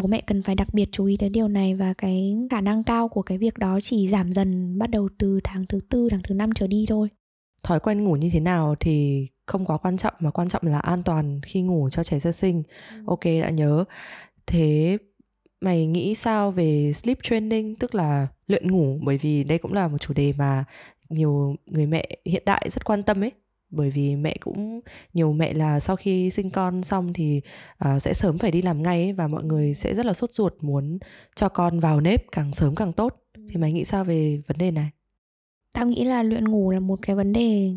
bố 0.00 0.06
mẹ 0.06 0.20
cần 0.26 0.42
phải 0.42 0.54
đặc 0.54 0.74
biệt 0.74 0.88
chú 0.92 1.04
ý 1.04 1.16
tới 1.16 1.28
điều 1.28 1.48
này 1.48 1.74
và 1.74 1.94
cái 1.98 2.36
khả 2.50 2.60
năng 2.60 2.84
cao 2.84 3.08
của 3.08 3.22
cái 3.22 3.38
việc 3.38 3.58
đó 3.58 3.78
chỉ 3.82 4.08
giảm 4.08 4.32
dần 4.32 4.78
bắt 4.78 4.90
đầu 4.90 5.08
từ 5.18 5.40
tháng 5.44 5.66
thứ 5.66 5.80
tư 5.88 6.08
tháng 6.10 6.20
thứ 6.24 6.34
năm 6.34 6.50
trở 6.54 6.66
đi 6.66 6.86
thôi. 6.88 7.08
Thói 7.64 7.80
quen 7.80 8.04
ngủ 8.04 8.16
như 8.16 8.30
thế 8.32 8.40
nào 8.40 8.74
thì 8.80 9.26
không 9.46 9.64
quá 9.66 9.78
quan 9.78 9.96
trọng 9.96 10.14
mà 10.18 10.30
quan 10.30 10.48
trọng 10.48 10.62
là 10.64 10.78
an 10.78 11.02
toàn 11.02 11.40
khi 11.42 11.62
ngủ 11.62 11.88
cho 11.90 12.02
trẻ 12.04 12.18
sơ 12.18 12.32
sinh. 12.32 12.62
Ừ. 12.90 13.02
ok 13.06 13.24
đã 13.24 13.50
nhớ. 13.50 13.84
Thế 14.46 14.98
mày 15.60 15.86
nghĩ 15.86 16.14
sao 16.14 16.50
về 16.50 16.92
sleep 16.92 17.18
training 17.22 17.76
tức 17.76 17.94
là 17.94 18.26
luyện 18.46 18.70
ngủ? 18.70 18.98
Bởi 19.02 19.18
vì 19.18 19.44
đây 19.44 19.58
cũng 19.58 19.72
là 19.72 19.88
một 19.88 19.98
chủ 19.98 20.14
đề 20.14 20.32
mà 20.38 20.64
nhiều 21.08 21.56
người 21.66 21.86
mẹ 21.86 22.08
hiện 22.24 22.42
đại 22.46 22.70
rất 22.70 22.84
quan 22.84 23.02
tâm 23.02 23.24
ấy 23.24 23.32
bởi 23.70 23.90
vì 23.90 24.16
mẹ 24.16 24.36
cũng 24.40 24.80
nhiều 25.14 25.32
mẹ 25.32 25.54
là 25.54 25.80
sau 25.80 25.96
khi 25.96 26.30
sinh 26.30 26.50
con 26.50 26.82
xong 26.82 27.12
thì 27.12 27.40
uh, 27.84 28.02
sẽ 28.02 28.14
sớm 28.14 28.38
phải 28.38 28.50
đi 28.50 28.62
làm 28.62 28.82
ngay 28.82 29.02
ấy, 29.02 29.12
và 29.12 29.28
mọi 29.28 29.44
người 29.44 29.74
sẽ 29.74 29.94
rất 29.94 30.06
là 30.06 30.14
sốt 30.14 30.32
ruột 30.32 30.54
muốn 30.60 30.98
cho 31.36 31.48
con 31.48 31.80
vào 31.80 32.00
nếp 32.00 32.32
càng 32.32 32.52
sớm 32.52 32.74
càng 32.74 32.92
tốt. 32.92 33.16
Thì 33.48 33.56
mày 33.56 33.72
nghĩ 33.72 33.84
sao 33.84 34.04
về 34.04 34.40
vấn 34.46 34.58
đề 34.58 34.70
này? 34.70 34.90
Tao 35.72 35.86
nghĩ 35.86 36.04
là 36.04 36.22
luyện 36.22 36.48
ngủ 36.48 36.70
là 36.70 36.80
một 36.80 36.98
cái 37.02 37.16
vấn 37.16 37.32
đề 37.32 37.74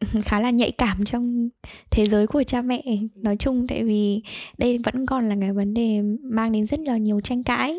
khá 0.24 0.40
là 0.40 0.50
nhạy 0.50 0.70
cảm 0.70 1.04
trong 1.04 1.48
thế 1.90 2.06
giới 2.06 2.26
của 2.26 2.42
cha 2.42 2.62
mẹ 2.62 2.82
nói 3.14 3.36
chung 3.36 3.66
tại 3.66 3.84
vì 3.84 4.22
đây 4.58 4.78
vẫn 4.78 5.06
còn 5.06 5.28
là 5.28 5.36
cái 5.40 5.52
vấn 5.52 5.74
đề 5.74 6.02
mang 6.22 6.52
đến 6.52 6.66
rất 6.66 6.80
là 6.80 6.96
nhiều 6.96 7.20
tranh 7.20 7.44
cãi. 7.44 7.78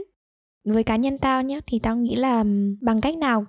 Với 0.65 0.83
cá 0.83 0.95
nhân 0.95 1.17
tao 1.17 1.43
nhé 1.43 1.59
thì 1.67 1.79
tao 1.79 1.97
nghĩ 1.97 2.15
là 2.15 2.43
bằng 2.81 3.01
cách 3.01 3.17
nào 3.17 3.45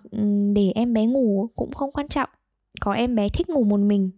để 0.55 0.73
em 0.75 0.93
bé 0.93 1.07
ngủ 1.07 1.49
cũng 1.57 1.73
không 1.73 1.93
quan 1.93 2.09
trọng 2.09 2.29
có 2.81 2.93
em 2.93 3.15
bé 3.15 3.29
thích 3.29 3.49
ngủ 3.49 3.65
một 3.65 3.81
mình. 3.81 4.11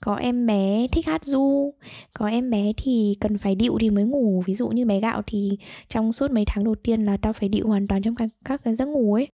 Có 0.00 0.14
em 0.14 0.46
bé 0.46 0.86
thích 0.92 1.06
hát 1.06 1.24
du. 1.24 1.74
Có 2.14 2.26
em 2.26 2.50
bé 2.50 2.72
thì 2.76 3.16
cần 3.20 3.38
phải 3.38 3.54
điệu 3.54 3.78
thì 3.80 3.90
mới 3.90 4.04
ngủ. 4.04 4.42
Ví 4.46 4.54
dụ 4.54 4.68
như 4.68 4.86
bé 4.86 5.00
gạo 5.00 5.22
thì 5.26 5.58
trong 5.88 6.12
suốt 6.12 6.30
mấy 6.30 6.44
tháng 6.46 6.64
đầu 6.64 6.74
tiên 6.74 7.04
là 7.04 7.16
tao 7.16 7.32
phải 7.32 7.48
điệu 7.48 7.66
hoàn 7.68 7.88
toàn 7.88 8.02
trong 8.02 8.14
các, 8.14 8.28
các 8.44 8.64
cái 8.64 8.74
giấc 8.74 8.88
ngủ 8.88 9.14
ấy. 9.14 9.28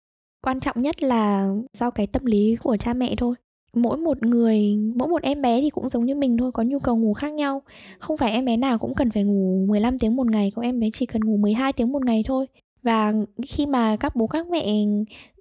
Quan 0.43 0.61
trọng 0.61 0.83
nhất 0.83 1.03
là 1.03 1.49
do 1.73 1.91
cái 1.91 2.07
tâm 2.07 2.27
lý 2.27 2.57
của 2.63 2.77
cha 2.77 2.95
mẹ 2.95 3.15
thôi. 3.17 3.35
Mỗi 3.75 3.97
một 3.97 4.23
người 4.23 4.77
mỗi 4.95 5.09
một 5.09 5.23
em 5.23 5.43
bé 5.43 5.61
thì 5.61 5.71
cũng 5.71 5.89
giống 5.91 6.05
như 6.05 6.15
mình 6.15 6.37
thôi 6.37 6.53
có 6.53 6.63
nhu 6.63 6.79
cầu 6.79 6.97
ngủ 6.97 7.15
khác 7.15 7.33
nhau. 7.33 7.63
Không 7.99 8.17
phải 8.17 8.33
em 8.33 8.45
bé 8.45 8.57
nào 8.57 8.79
cũng 8.79 8.95
cần 8.95 9.11
phải 9.11 9.25
ngủ 9.25 9.67
15 9.69 9.99
tiếng 9.99 10.17
một 10.17 10.31
ngày. 10.31 10.53
Có 10.55 10.63
em 10.63 10.81
bé 10.81 10.89
chỉ 10.93 11.07
cần 11.07 11.25
ngủ 11.25 11.37
12 11.37 11.73
tiếng 11.73 11.93
một 11.93 12.05
ngày 12.05 12.23
thôi 12.27 12.47
và 12.83 13.13
khi 13.47 13.67
mà 13.67 13.97
các 13.97 14.17
bố 14.17 14.27
các 14.27 14.47
mẹ 14.49 14.67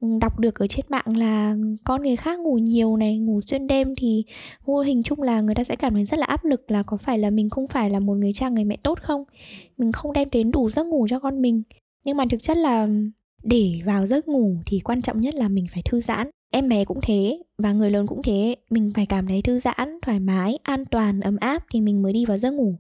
ừ, 0.01 0.07
đọc 0.21 0.39
được 0.39 0.59
ở 0.59 0.67
trên 0.67 0.85
mạng 0.89 1.17
là 1.17 1.55
con 1.83 2.03
người 2.03 2.15
khác 2.15 2.39
ngủ 2.39 2.57
nhiều 2.57 2.97
này, 2.97 3.17
ngủ 3.17 3.41
xuyên 3.41 3.67
đêm 3.67 3.95
thì 3.97 4.23
vô 4.65 4.79
hình 4.79 5.03
chung 5.03 5.21
là 5.21 5.41
người 5.41 5.55
ta 5.55 5.63
sẽ 5.63 5.75
cảm 5.75 5.93
thấy 5.93 6.05
rất 6.05 6.19
là 6.19 6.25
áp 6.25 6.45
lực 6.45 6.71
là 6.71 6.83
có 6.83 6.97
phải 6.97 7.19
là 7.19 7.29
mình 7.29 7.49
không 7.49 7.67
phải 7.67 7.89
là 7.89 7.99
một 7.99 8.13
người 8.13 8.33
cha, 8.33 8.49
người 8.49 8.63
mẹ 8.63 8.77
tốt 8.83 8.99
không? 9.01 9.23
Mình 9.77 9.91
không 9.91 10.13
đem 10.13 10.29
đến 10.31 10.51
đủ 10.51 10.69
giấc 10.69 10.85
ngủ 10.85 11.07
cho 11.09 11.19
con 11.19 11.41
mình. 11.41 11.63
Nhưng 12.03 12.17
mà 12.17 12.25
thực 12.29 12.41
chất 12.41 12.57
là 12.57 12.87
để 13.43 13.81
vào 13.85 14.07
giấc 14.07 14.27
ngủ 14.27 14.55
thì 14.65 14.79
quan 14.79 15.01
trọng 15.01 15.21
nhất 15.21 15.35
là 15.35 15.49
mình 15.49 15.65
phải 15.73 15.83
thư 15.85 15.99
giãn. 15.99 16.29
Em 16.51 16.69
bé 16.69 16.85
cũng 16.85 16.99
thế 17.01 17.43
và 17.57 17.73
người 17.73 17.89
lớn 17.89 18.07
cũng 18.07 18.21
thế, 18.23 18.55
mình 18.69 18.91
phải 18.95 19.05
cảm 19.05 19.27
thấy 19.27 19.41
thư 19.41 19.59
giãn, 19.59 19.99
thoải 20.01 20.19
mái, 20.19 20.57
an 20.63 20.85
toàn, 20.85 21.21
ấm 21.21 21.37
áp 21.39 21.63
thì 21.71 21.81
mình 21.81 22.01
mới 22.01 22.13
đi 22.13 22.25
vào 22.25 22.37
giấc 22.37 22.51
ngủ. 22.51 22.75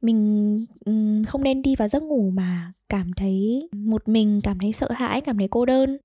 Mình 0.00 0.66
ừ, 0.84 0.92
không 1.26 1.42
nên 1.42 1.62
đi 1.62 1.76
vào 1.76 1.88
giấc 1.88 2.02
ngủ 2.02 2.30
mà 2.30 2.72
cảm 2.94 3.12
thấy 3.12 3.68
một 3.72 4.08
mình 4.08 4.40
cảm 4.44 4.58
thấy 4.58 4.72
sợ 4.72 4.88
hãi 4.90 5.20
cảm 5.20 5.38
thấy 5.38 5.48
cô 5.48 5.66
đơn. 5.66 5.98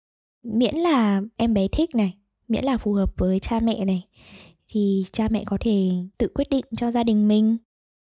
Miễn 0.43 0.75
là 0.75 1.21
em 1.37 1.53
bé 1.53 1.67
thích 1.67 1.95
này 1.95 2.15
miễn 2.47 2.63
là 2.63 2.77
phù 2.77 2.93
hợp 2.93 3.13
với 3.17 3.39
cha 3.39 3.59
mẹ 3.59 3.85
này 3.85 4.05
thì 4.67 5.05
cha 5.11 5.27
mẹ 5.31 5.43
có 5.45 5.57
thể 5.59 5.89
tự 6.17 6.27
quyết 6.33 6.49
định 6.49 6.65
cho 6.77 6.91
gia 6.91 7.03
đình 7.03 7.27
mình. 7.27 7.57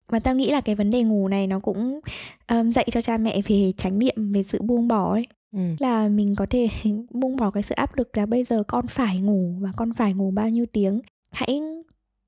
Và 0.09 0.19
tao 0.19 0.35
nghĩ 0.35 0.51
là 0.51 0.61
cái 0.61 0.75
vấn 0.75 0.91
đề 0.91 1.03
ngủ 1.03 1.27
này 1.27 1.47
nó 1.47 1.59
cũng 1.59 1.99
um, 2.47 2.71
dạy 2.71 2.87
cho 2.91 3.01
cha 3.01 3.17
mẹ 3.17 3.41
về 3.47 3.71
tránh 3.77 3.99
niệm 3.99 4.31
về 4.33 4.43
sự 4.43 4.61
buông 4.61 4.87
bỏ 4.87 5.13
ấy. 5.13 5.27
Ừ. 5.51 5.59
là 5.79 6.07
mình 6.07 6.35
có 6.35 6.45
thể 6.49 6.67
buông 7.11 7.35
bỏ 7.35 7.51
cái 7.51 7.63
sự 7.63 7.75
áp 7.75 7.97
lực 7.97 8.17
là 8.17 8.25
bây 8.25 8.43
giờ 8.43 8.63
con 8.67 8.87
phải 8.87 9.19
ngủ 9.19 9.55
và 9.59 9.71
con 9.77 9.93
phải 9.93 10.13
ngủ 10.13 10.31
bao 10.31 10.49
nhiêu 10.49 10.65
tiếng. 10.73 11.01
Hãy 11.31 11.61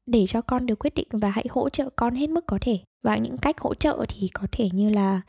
để 0.05 0.25
cho 0.27 0.41
con 0.41 0.65
được 0.65 0.79
quyết 0.79 0.95
định 0.95 1.07
và 1.11 1.29
hãy 1.29 1.45
hỗ 1.49 1.69
trợ 1.69 1.89
con 1.95 2.15
hết 2.15 2.29
mức 2.29 2.45
có 2.45 2.57
thể. 2.61 2.79
Và 3.03 3.17
những 3.17 3.37
cách 3.37 3.59
hỗ 3.59 3.73
trợ 3.73 4.05
thì 4.09 4.27
có 4.33 4.47
thể 4.51 4.69
như 4.73 4.89
là 4.89 5.21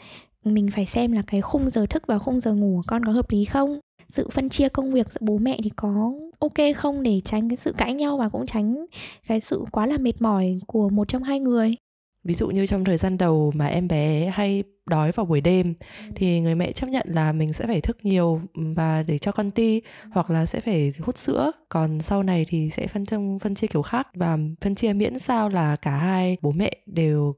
mình 0.44 0.68
phải 0.75 0.87
xem 0.87 1.12
là 1.12 1.23
cái 1.26 1.40
khung 1.40 1.70
giờ 1.70 1.87
thức 1.87 2.06
và 2.06 2.18
khung 2.18 2.40
giờ 2.40 2.54
ngủ 2.54 2.76
của 2.76 2.82
con 2.87 3.04
có 3.04 3.12
hợp 3.12 3.30
lý 3.30 3.44
không? 3.44 3.80
Sự 4.09 4.28
phân 4.30 4.49
chia 4.49 4.68
công 4.68 4.92
việc 4.92 5.12
giữa 5.12 5.20
bố 5.20 5.38
mẹ 5.38 5.59
thì 5.64 5.70
có 5.76 6.12
ok 6.38 6.76
không 6.76 7.02
để 7.02 7.20
tránh 7.25 7.49
cái 7.49 7.56
sự 7.56 7.73
cãi 7.78 7.94
nhau 7.94 8.16
và 8.16 8.28
cũng 8.28 8.47
tránh 8.47 8.87
cái 9.26 9.40
sự 9.40 9.64
quá 9.73 9.87
là 9.87 9.99
mệt 9.99 10.23
mỏi 10.23 10.59
của 10.66 10.88
một 10.88 11.09
trong 11.09 11.23
hai 11.23 11.40
người? 11.40 11.76
Ví 12.25 12.35
dụ 12.35 12.49
như 12.49 12.66
trong 12.66 12.85
thời 12.85 12.97
gian 12.97 13.18
đầu 13.18 13.52
mà 13.54 13.66
em 13.66 13.88
bé 13.88 14.30
hay 14.35 14.62
đói 14.87 15.12
vào 15.12 15.26
buổi 15.26 15.40
đêm 15.40 15.75
ừ. 15.99 16.12
thì 16.16 16.40
người 16.40 16.54
mẹ 16.54 16.73
chấp 16.73 16.88
nhận 16.88 17.06
là 17.09 17.32
mình 17.32 17.52
sẽ 17.52 17.66
phải 17.66 17.80
thức 17.80 17.97
nhiều 18.02 18.40
và 18.54 19.04
để 19.09 19.18
cho 19.18 19.32
con 19.32 19.50
ti 19.50 19.82
hoặc 20.11 20.30
là 20.30 20.47
sẽ 20.47 20.61
phải 20.61 20.92
hút 21.00 21.18
sữa. 21.18 21.52
Còn 21.68 22.00
sau 22.00 22.23
này 22.23 22.44
thì 22.49 22.70
sẽ 22.70 22.87
phân 22.87 23.06
trong 23.06 23.38
phân 23.38 23.54
chia 23.54 23.66
kiểu 23.66 23.82
khác 23.82 24.09
và 24.14 24.38
phân 24.61 24.75
chia 24.75 24.92
miễn 24.92 25.18
sao 25.18 25.49
là 25.49 25.76
cả 25.76 25.97
hai 25.97 26.37
bố 26.42 26.52
mẹ 26.52 26.73
đều 26.87 27.35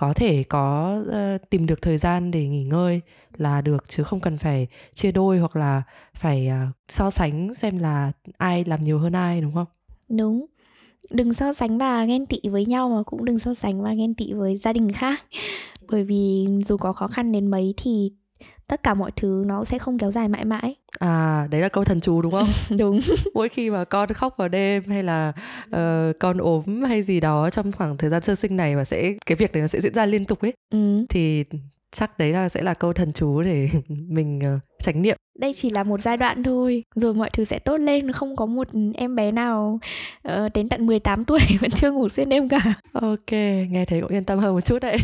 có 0.00 0.12
thể 0.12 0.42
có 0.42 0.96
uh, 1.08 1.50
tìm 1.50 1.66
được 1.66 1.82
thời 1.82 1.98
gian 1.98 2.30
để 2.30 2.46
nghỉ 2.46 2.64
ngơi 2.64 3.00
là 3.36 3.60
được 3.60 3.88
chứ 3.88 4.02
không 4.02 4.20
cần 4.20 4.38
phải 4.38 4.66
chia 4.94 5.12
đôi 5.12 5.38
hoặc 5.38 5.56
là 5.56 5.82
phải 6.14 6.48
uh, 6.48 6.76
so 6.88 7.10
sánh 7.10 7.54
xem 7.54 7.78
là 7.78 8.12
ai 8.38 8.64
làm 8.64 8.80
nhiều 8.80 8.98
hơn 8.98 9.12
ai 9.12 9.40
đúng 9.40 9.54
không? 9.54 9.66
Đúng. 10.08 10.46
Đừng 11.10 11.34
so 11.34 11.52
sánh 11.52 11.78
và 11.78 12.04
ghen 12.04 12.26
tị 12.26 12.40
với 12.50 12.66
nhau 12.66 12.88
mà 12.88 13.02
cũng 13.02 13.24
đừng 13.24 13.38
so 13.38 13.54
sánh 13.54 13.82
và 13.82 13.94
ghen 13.94 14.14
tị 14.14 14.32
với 14.32 14.56
gia 14.56 14.72
đình 14.72 14.92
khác. 14.92 15.20
Bởi 15.90 16.04
vì 16.04 16.46
dù 16.64 16.76
có 16.76 16.92
khó 16.92 17.06
khăn 17.06 17.32
đến 17.32 17.46
mấy 17.46 17.74
thì 17.76 18.12
tất 18.66 18.82
cả 18.82 18.94
mọi 18.94 19.10
thứ 19.16 19.44
nó 19.46 19.64
sẽ 19.64 19.78
không 19.78 19.98
kéo 19.98 20.10
dài 20.10 20.28
mãi 20.28 20.44
mãi 20.44 20.76
à 21.00 21.46
đấy 21.50 21.60
là 21.60 21.68
câu 21.68 21.84
thần 21.84 22.00
chú 22.00 22.22
đúng 22.22 22.32
không? 22.32 22.48
Đúng. 22.78 23.00
Mỗi 23.34 23.48
khi 23.48 23.70
mà 23.70 23.84
con 23.84 24.08
khóc 24.08 24.34
vào 24.36 24.48
đêm 24.48 24.82
hay 24.88 25.02
là 25.02 25.32
uh, 25.66 26.18
con 26.18 26.38
ốm 26.38 26.82
hay 26.82 27.02
gì 27.02 27.20
đó 27.20 27.50
trong 27.50 27.72
khoảng 27.72 27.96
thời 27.96 28.10
gian 28.10 28.22
sơ 28.22 28.34
sinh 28.34 28.56
này 28.56 28.76
và 28.76 28.84
sẽ 28.84 29.12
cái 29.26 29.36
việc 29.36 29.52
này 29.52 29.60
nó 29.60 29.66
sẽ 29.66 29.80
diễn 29.80 29.94
ra 29.94 30.06
liên 30.06 30.24
tục 30.24 30.40
ấy 30.40 30.52
ừ. 30.72 31.06
thì 31.08 31.44
chắc 31.90 32.18
đấy 32.18 32.32
là 32.32 32.48
sẽ 32.48 32.62
là 32.62 32.74
câu 32.74 32.92
thần 32.92 33.12
chú 33.12 33.42
để 33.42 33.68
mình 33.88 34.40
uh, 34.56 34.62
tránh 34.82 35.02
niệm 35.02 35.16
đây 35.38 35.52
chỉ 35.54 35.70
là 35.70 35.84
một 35.84 36.00
giai 36.00 36.16
đoạn 36.16 36.42
thôi 36.42 36.84
rồi 36.94 37.14
mọi 37.14 37.30
thứ 37.32 37.44
sẽ 37.44 37.58
tốt 37.58 37.76
lên 37.76 38.12
không 38.12 38.36
có 38.36 38.46
một 38.46 38.68
em 38.94 39.16
bé 39.16 39.32
nào 39.32 39.80
uh, 40.28 40.52
đến 40.54 40.68
tận 40.68 40.86
18 40.86 41.24
tuổi 41.24 41.40
vẫn 41.60 41.70
chưa 41.70 41.92
ngủ 41.92 42.08
xuyên 42.08 42.28
đêm 42.28 42.48
cả. 42.48 42.74
Ok 42.92 43.32
nghe 43.70 43.84
thấy 43.88 44.00
cũng 44.00 44.10
yên 44.10 44.24
tâm 44.24 44.38
hơn 44.38 44.54
một 44.54 44.60
chút 44.60 44.78
đấy 44.82 44.96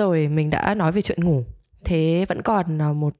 rồi 0.00 0.28
mình 0.28 0.50
đã 0.50 0.74
nói 0.74 0.92
về 0.92 1.02
chuyện 1.02 1.24
ngủ. 1.24 1.42
Thế 1.84 2.24
vẫn 2.28 2.42
còn 2.42 2.78
ờ, 2.78 2.92
một 2.92 3.14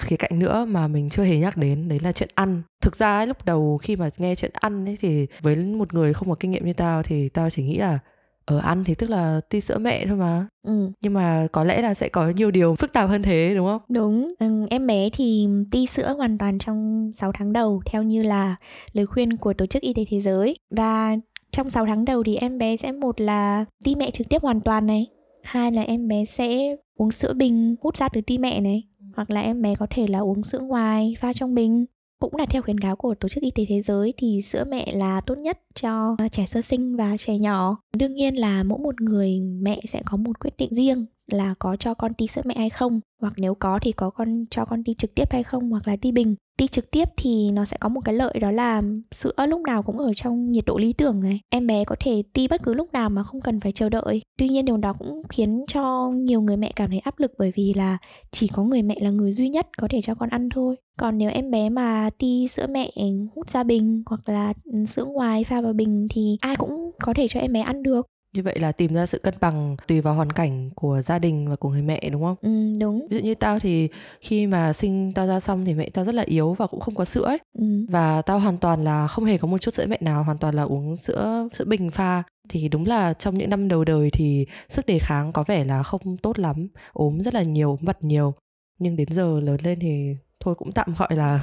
khía 0.00 0.16
cạnh 0.16 0.38
nữa 0.38 0.64
mà 0.68 0.88
mình 0.88 1.10
chưa 1.10 1.22
hề 1.22 1.36
nhắc 1.36 1.56
đến 1.56 1.88
đấy 1.88 1.98
là 2.02 2.12
chuyện 2.12 2.28
ăn. 2.34 2.62
Thực 2.82 2.96
ra 2.96 3.16
ấy, 3.18 3.26
lúc 3.26 3.44
đầu 3.44 3.78
khi 3.82 3.96
mà 3.96 4.08
nghe 4.18 4.34
chuyện 4.34 4.50
ăn 4.54 4.84
ấy 4.84 4.96
thì 5.00 5.26
với 5.40 5.56
một 5.56 5.94
người 5.94 6.12
không 6.12 6.28
có 6.28 6.34
kinh 6.40 6.50
nghiệm 6.50 6.66
như 6.66 6.72
tao 6.72 7.02
thì 7.02 7.28
tao 7.28 7.50
chỉ 7.50 7.62
nghĩ 7.62 7.78
là 7.78 7.98
ở 8.46 8.58
ờ, 8.58 8.60
ăn 8.68 8.84
thì 8.84 8.94
tức 8.94 9.10
là 9.10 9.40
ti 9.48 9.60
sữa 9.60 9.78
mẹ 9.78 10.06
thôi 10.06 10.16
mà. 10.16 10.46
Ừ. 10.66 10.90
nhưng 11.02 11.14
mà 11.14 11.46
có 11.52 11.64
lẽ 11.64 11.80
là 11.82 11.94
sẽ 11.94 12.08
có 12.08 12.28
nhiều 12.28 12.50
điều 12.50 12.74
phức 12.74 12.92
tạp 12.92 13.10
hơn 13.10 13.22
thế 13.22 13.52
đúng 13.56 13.66
không? 13.66 13.80
Đúng. 13.88 14.28
Ừ, 14.38 14.66
em 14.70 14.86
bé 14.86 15.08
thì 15.12 15.48
ti 15.70 15.86
sữa 15.86 16.14
hoàn 16.16 16.38
toàn 16.38 16.58
trong 16.58 17.10
6 17.14 17.32
tháng 17.32 17.52
đầu 17.52 17.82
theo 17.86 18.02
như 18.02 18.22
là 18.22 18.56
lời 18.92 19.06
khuyên 19.06 19.36
của 19.36 19.52
tổ 19.52 19.66
chức 19.66 19.82
y 19.82 19.94
tế 19.94 20.04
thế 20.10 20.20
giới. 20.20 20.56
Và 20.70 21.16
trong 21.52 21.70
6 21.70 21.86
tháng 21.86 22.04
đầu 22.04 22.22
thì 22.22 22.36
em 22.36 22.58
bé 22.58 22.76
sẽ 22.76 22.92
một 22.92 23.20
là 23.20 23.64
ti 23.84 23.94
mẹ 23.94 24.10
trực 24.10 24.28
tiếp 24.28 24.42
hoàn 24.42 24.60
toàn 24.60 24.86
này 24.86 25.06
hai 25.50 25.72
là 25.72 25.82
em 25.82 26.08
bé 26.08 26.24
sẽ 26.24 26.76
uống 26.96 27.10
sữa 27.10 27.32
bình 27.34 27.76
hút 27.80 27.96
ra 27.96 28.08
từ 28.08 28.20
ti 28.20 28.38
mẹ 28.38 28.60
này. 28.60 28.82
Hoặc 29.16 29.30
là 29.30 29.40
em 29.40 29.62
bé 29.62 29.74
có 29.74 29.86
thể 29.90 30.06
là 30.06 30.18
uống 30.18 30.44
sữa 30.44 30.58
ngoài 30.58 31.14
pha 31.20 31.32
trong 31.32 31.54
bình. 31.54 31.84
Cũng 32.20 32.36
là 32.36 32.46
theo 32.46 32.62
khuyến 32.62 32.80
cáo 32.80 32.96
của 32.96 33.14
tổ 33.14 33.28
chức 33.28 33.42
y 33.42 33.50
tế 33.50 33.64
thế 33.68 33.80
giới 33.80 34.14
thì 34.16 34.42
sữa 34.42 34.64
mẹ 34.68 34.92
là 34.92 35.20
tốt 35.20 35.34
nhất 35.38 35.58
cho 35.74 36.16
trẻ 36.32 36.46
sơ 36.46 36.62
sinh 36.62 36.96
và 36.96 37.16
trẻ 37.16 37.38
nhỏ. 37.38 37.76
Đương 37.96 38.14
nhiên 38.14 38.34
là 38.34 38.62
mỗi 38.62 38.78
một 38.78 39.00
người 39.00 39.40
mẹ 39.40 39.80
sẽ 39.84 40.02
có 40.06 40.16
một 40.16 40.40
quyết 40.40 40.56
định 40.58 40.74
riêng 40.74 41.06
là 41.30 41.54
có 41.58 41.76
cho 41.76 41.94
con 41.94 42.14
ti 42.14 42.26
sữa 42.26 42.42
mẹ 42.44 42.54
hay 42.58 42.70
không. 42.70 43.00
Hoặc 43.20 43.32
nếu 43.36 43.54
có 43.54 43.78
thì 43.82 43.92
có 43.92 44.10
con 44.10 44.44
cho 44.50 44.64
con 44.64 44.84
ti 44.84 44.94
trực 44.94 45.14
tiếp 45.14 45.32
hay 45.32 45.42
không 45.42 45.70
hoặc 45.70 45.88
là 45.88 45.96
ti 45.96 46.12
bình 46.12 46.34
ti 46.60 46.66
trực 46.68 46.90
tiếp 46.90 47.08
thì 47.16 47.50
nó 47.52 47.64
sẽ 47.64 47.76
có 47.80 47.88
một 47.88 48.00
cái 48.04 48.14
lợi 48.14 48.38
đó 48.40 48.50
là 48.50 48.82
sữa 49.12 49.32
lúc 49.48 49.60
nào 49.60 49.82
cũng 49.82 49.98
ở 49.98 50.12
trong 50.16 50.46
nhiệt 50.46 50.64
độ 50.64 50.78
lý 50.78 50.92
tưởng 50.92 51.20
này. 51.20 51.40
Em 51.50 51.66
bé 51.66 51.84
có 51.84 51.96
thể 52.00 52.22
ti 52.32 52.48
bất 52.48 52.62
cứ 52.62 52.74
lúc 52.74 52.92
nào 52.92 53.10
mà 53.10 53.22
không 53.22 53.40
cần 53.40 53.60
phải 53.60 53.72
chờ 53.72 53.88
đợi. 53.88 54.22
Tuy 54.38 54.48
nhiên 54.48 54.64
điều 54.64 54.76
đó 54.76 54.92
cũng 54.92 55.22
khiến 55.28 55.64
cho 55.68 56.10
nhiều 56.10 56.40
người 56.40 56.56
mẹ 56.56 56.72
cảm 56.76 56.90
thấy 56.90 56.98
áp 56.98 57.18
lực 57.18 57.32
bởi 57.38 57.52
vì 57.56 57.74
là 57.74 57.98
chỉ 58.30 58.48
có 58.48 58.64
người 58.64 58.82
mẹ 58.82 58.96
là 59.00 59.10
người 59.10 59.32
duy 59.32 59.48
nhất 59.48 59.66
có 59.78 59.88
thể 59.90 60.00
cho 60.02 60.14
con 60.14 60.28
ăn 60.28 60.48
thôi. 60.54 60.76
Còn 60.98 61.18
nếu 61.18 61.30
em 61.30 61.50
bé 61.50 61.70
mà 61.70 62.10
ti 62.18 62.48
sữa 62.48 62.66
mẹ 62.70 62.90
hút 63.34 63.50
ra 63.50 63.62
bình 63.62 64.02
hoặc 64.06 64.28
là 64.28 64.52
sữa 64.88 65.04
ngoài 65.04 65.44
pha 65.44 65.60
vào 65.60 65.72
bình 65.72 66.06
thì 66.10 66.38
ai 66.40 66.56
cũng 66.56 66.90
có 67.02 67.14
thể 67.14 67.28
cho 67.28 67.40
em 67.40 67.52
bé 67.52 67.60
ăn 67.60 67.82
được 67.82 68.06
như 68.32 68.42
vậy 68.42 68.58
là 68.58 68.72
tìm 68.72 68.94
ra 68.94 69.06
sự 69.06 69.18
cân 69.18 69.34
bằng 69.40 69.76
tùy 69.86 70.00
vào 70.00 70.14
hoàn 70.14 70.30
cảnh 70.30 70.70
của 70.74 71.02
gia 71.02 71.18
đình 71.18 71.48
và 71.48 71.56
của 71.56 71.68
người 71.68 71.82
mẹ 71.82 72.10
đúng 72.12 72.22
không? 72.22 72.36
Ừ 72.42 72.72
đúng. 72.80 73.06
Ví 73.10 73.16
dụ 73.16 73.22
như 73.22 73.34
tao 73.34 73.58
thì 73.58 73.88
khi 74.20 74.46
mà 74.46 74.72
sinh 74.72 75.12
tao 75.12 75.26
ra 75.26 75.40
xong 75.40 75.64
thì 75.64 75.74
mẹ 75.74 75.88
tao 75.90 76.04
rất 76.04 76.14
là 76.14 76.22
yếu 76.22 76.54
và 76.54 76.66
cũng 76.66 76.80
không 76.80 76.94
có 76.94 77.04
sữa 77.04 77.24
ấy. 77.24 77.38
Ừ. 77.58 77.64
Và 77.88 78.22
tao 78.22 78.38
hoàn 78.38 78.58
toàn 78.58 78.84
là 78.84 79.06
không 79.06 79.24
hề 79.24 79.38
có 79.38 79.48
một 79.48 79.58
chút 79.58 79.74
sữa 79.74 79.86
mẹ 79.88 79.98
nào, 80.00 80.22
hoàn 80.22 80.38
toàn 80.38 80.54
là 80.54 80.62
uống 80.62 80.96
sữa 80.96 81.48
sữa 81.54 81.64
bình 81.64 81.90
pha 81.90 82.22
thì 82.48 82.68
đúng 82.68 82.86
là 82.86 83.12
trong 83.12 83.38
những 83.38 83.50
năm 83.50 83.68
đầu 83.68 83.84
đời 83.84 84.10
thì 84.12 84.46
sức 84.68 84.86
đề 84.86 84.98
kháng 84.98 85.32
có 85.32 85.44
vẻ 85.46 85.64
là 85.64 85.82
không 85.82 86.16
tốt 86.16 86.38
lắm, 86.38 86.68
ốm 86.92 87.20
rất 87.20 87.34
là 87.34 87.42
nhiều, 87.42 87.70
ốm 87.70 87.78
vặt 87.82 88.04
nhiều. 88.04 88.34
Nhưng 88.78 88.96
đến 88.96 89.08
giờ 89.10 89.40
lớn 89.40 89.56
lên 89.62 89.78
thì 89.80 90.16
thôi 90.40 90.54
cũng 90.54 90.72
tạm 90.72 90.94
gọi 90.98 91.16
là 91.16 91.40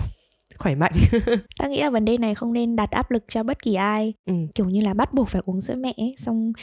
khỏe 0.58 0.76
mạnh. 0.76 0.94
Ta 1.60 1.68
nghĩ 1.68 1.82
là 1.82 1.90
vấn 1.90 2.06
đề 2.06 2.18
này 2.18 2.36
không 2.36 2.54
nên 2.54 2.76
đặt 2.76 2.92
áp 2.92 3.12
lực 3.12 3.24
cho 3.28 3.44
bất 3.44 3.64
kỳ 3.64 3.74
ai. 3.74 4.14
Ừ. 4.26 4.34
kiểu 4.56 4.70
như 4.70 4.82
là 4.82 4.94
bắt 4.94 5.14
buộc 5.14 5.30
phải 5.30 5.42
uống 5.46 5.62
sữa 5.62 5.76
mẹ 5.76 5.94
ấy. 5.98 6.16
xong 6.18 6.54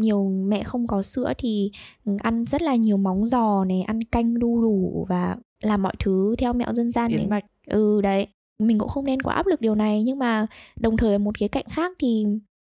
nhiều 0.00 0.30
mẹ 0.48 0.62
không 0.62 0.86
có 0.86 1.02
sữa 1.02 1.32
thì 1.38 1.70
ăn 2.18 2.44
rất 2.44 2.62
là 2.62 2.74
nhiều 2.74 2.96
móng 2.96 3.28
giò 3.28 3.64
này 3.64 3.82
ăn 3.82 4.04
canh 4.04 4.38
đu 4.38 4.62
đủ 4.62 5.06
và 5.08 5.36
làm 5.62 5.82
mọi 5.82 5.94
thứ 5.98 6.34
theo 6.38 6.52
mẹo 6.52 6.74
dân 6.74 6.92
gian 6.92 7.10
yến 7.10 7.30
mạch. 7.30 7.44
Ừ 7.66 8.00
đấy. 8.00 8.26
Mình 8.58 8.78
cũng 8.78 8.88
không 8.88 9.04
nên 9.04 9.22
quá 9.22 9.34
áp 9.34 9.46
lực 9.46 9.60
điều 9.60 9.74
này. 9.74 10.02
Nhưng 10.02 10.18
mà 10.18 10.46
đồng 10.80 10.96
thời 10.96 11.12
ở 11.12 11.18
một 11.18 11.38
khía 11.38 11.48
cạnh 11.48 11.66
khác 11.70 11.92
thì 11.98 12.24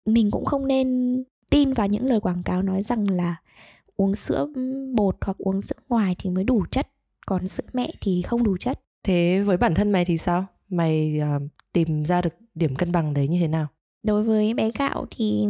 mình 0.05 0.31
cũng 0.31 0.45
không 0.45 0.67
nên 0.67 1.17
tin 1.51 1.73
vào 1.73 1.87
những 1.87 2.05
lời 2.05 2.19
quảng 2.19 2.43
cáo 2.43 2.61
nói 2.61 2.81
rằng 2.81 3.09
là 3.09 3.35
uống 3.95 4.15
sữa 4.15 4.47
bột 4.95 5.15
hoặc 5.21 5.37
uống 5.37 5.61
sữa 5.61 5.75
ngoài 5.89 6.15
thì 6.19 6.29
mới 6.29 6.43
đủ 6.43 6.63
chất. 6.71 6.87
Còn 7.25 7.47
sữa 7.47 7.63
mẹ 7.73 7.91
thì 8.01 8.21
không 8.21 8.43
đủ 8.43 8.57
chất 8.57 8.79
thế 9.09 9.41
với 9.45 9.57
bản 9.57 9.73
thân 9.73 9.91
mày 9.91 10.05
thì 10.05 10.17
sao? 10.17 10.45
Mày 10.69 11.21
uh, 11.35 11.41
tìm 11.73 12.05
ra 12.05 12.21
được 12.21 12.33
điểm 12.55 12.75
cân 12.75 12.91
bằng 12.91 13.13
đấy 13.13 13.27
như 13.27 13.39
thế 13.39 13.47
nào? 13.47 13.67
Đối 14.03 14.23
với 14.23 14.53
bé 14.53 14.71
gạo 14.79 15.05
thì 15.11 15.47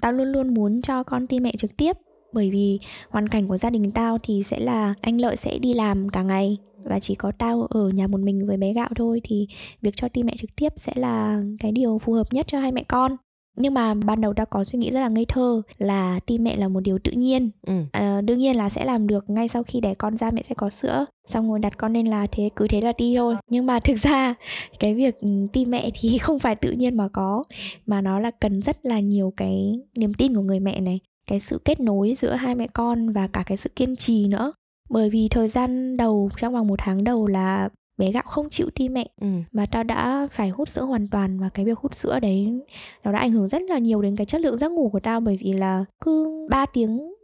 tao 0.00 0.12
luôn 0.12 0.28
luôn 0.28 0.54
muốn 0.54 0.82
cho 0.82 1.02
con 1.02 1.26
tin 1.26 1.42
mẹ 1.42 1.52
trực 1.58 1.76
tiếp 1.76 1.96
bởi 2.32 2.50
vì 2.50 2.78
hoàn 3.08 3.28
cảnh 3.28 3.48
của 3.48 3.58
gia 3.58 3.70
đình 3.70 3.90
tao 3.90 4.18
thì 4.22 4.42
sẽ 4.42 4.60
là 4.60 4.94
anh 5.00 5.20
lợi 5.20 5.36
sẽ 5.36 5.58
đi 5.58 5.74
làm 5.74 6.08
cả 6.08 6.22
ngày 6.22 6.58
và 6.84 7.00
chỉ 7.00 7.14
có 7.14 7.32
tao 7.38 7.66
ở 7.70 7.88
nhà 7.88 8.06
một 8.06 8.20
mình 8.20 8.46
với 8.46 8.56
bé 8.56 8.72
gạo 8.72 8.88
thôi 8.96 9.20
thì 9.24 9.46
việc 9.80 9.96
cho 9.96 10.08
tim 10.08 10.26
mẹ 10.26 10.34
trực 10.36 10.50
tiếp 10.56 10.72
sẽ 10.76 10.92
là 10.96 11.42
cái 11.60 11.72
điều 11.72 11.98
phù 11.98 12.12
hợp 12.12 12.32
nhất 12.32 12.46
cho 12.48 12.60
hai 12.60 12.72
mẹ 12.72 12.84
con 12.88 13.16
nhưng 13.56 13.74
mà 13.74 13.94
ban 13.94 14.20
đầu 14.20 14.34
tao 14.34 14.46
có 14.46 14.64
suy 14.64 14.78
nghĩ 14.78 14.90
rất 14.90 15.00
là 15.00 15.08
ngây 15.08 15.24
thơ 15.24 15.62
là 15.78 16.20
ti 16.26 16.38
mẹ 16.38 16.56
là 16.56 16.68
một 16.68 16.80
điều 16.80 16.98
tự 16.98 17.12
nhiên. 17.12 17.50
Ừ. 17.66 17.72
À, 17.92 18.20
đương 18.20 18.38
nhiên 18.38 18.56
là 18.56 18.70
sẽ 18.70 18.84
làm 18.84 19.06
được 19.06 19.30
ngay 19.30 19.48
sau 19.48 19.62
khi 19.62 19.80
đẻ 19.80 19.94
con 19.94 20.16
ra 20.16 20.30
mẹ 20.30 20.42
sẽ 20.48 20.54
có 20.54 20.70
sữa. 20.70 21.06
Xong 21.28 21.50
rồi 21.50 21.58
đặt 21.58 21.78
con 21.78 21.92
lên 21.92 22.06
là 22.06 22.26
thế 22.32 22.50
cứ 22.56 22.66
thế 22.68 22.80
là 22.80 22.92
ti 22.92 23.14
thôi. 23.16 23.36
Nhưng 23.50 23.66
mà 23.66 23.80
thực 23.80 23.96
ra 23.96 24.34
cái 24.78 24.94
việc 24.94 25.20
ừ, 25.20 25.28
ti 25.52 25.66
mẹ 25.66 25.90
thì 26.00 26.18
không 26.22 26.38
phải 26.38 26.56
tự 26.56 26.70
nhiên 26.72 26.96
mà 26.96 27.08
có. 27.12 27.44
Mà 27.86 28.00
nó 28.00 28.18
là 28.18 28.30
cần 28.30 28.62
rất 28.62 28.76
là 28.82 29.00
nhiều 29.00 29.32
cái 29.36 29.80
niềm 29.96 30.14
tin 30.14 30.34
của 30.34 30.42
người 30.42 30.60
mẹ 30.60 30.80
này. 30.80 31.00
Cái 31.26 31.40
sự 31.40 31.58
kết 31.64 31.80
nối 31.80 32.14
giữa 32.14 32.32
hai 32.32 32.54
mẹ 32.54 32.66
con 32.66 33.12
và 33.12 33.26
cả 33.26 33.42
cái 33.46 33.56
sự 33.56 33.70
kiên 33.76 33.96
trì 33.96 34.28
nữa. 34.28 34.52
Bởi 34.90 35.10
vì 35.10 35.28
thời 35.28 35.48
gian 35.48 35.96
đầu 35.96 36.30
trong 36.36 36.54
vòng 36.54 36.66
một 36.66 36.78
tháng 36.78 37.04
đầu 37.04 37.26
là 37.26 37.68
bé 37.98 38.12
gạo 38.12 38.22
không 38.26 38.50
chịu 38.50 38.70
ti 38.74 38.88
mẹ. 38.88 39.06
Ừ. 39.20 39.28
Và 39.52 39.66
tao 39.66 39.82
đã 39.82 40.26
phải 40.32 40.48
hút 40.48 40.68
sữa 40.68 40.82
hoàn 40.82 41.08
toàn 41.08 41.40
và 41.40 41.48
cái 41.48 41.64
việc 41.64 41.78
hút 41.78 41.94
sữa 41.94 42.20
đấy 42.20 42.60
nó 43.04 43.12
đã 43.12 43.18
ảnh 43.18 43.32
hưởng 43.32 43.48
rất 43.48 43.62
là 43.62 43.78
nhiều 43.78 44.02
đến 44.02 44.16
cái 44.16 44.26
chất 44.26 44.40
lượng 44.40 44.58
giấc 44.58 44.72
ngủ 44.72 44.88
của 44.92 45.00
tao 45.00 45.20
bởi 45.20 45.36
vì 45.40 45.52
là 45.52 45.84
cứ 46.04 46.46
3 46.50 46.66
tiếng 46.66 47.14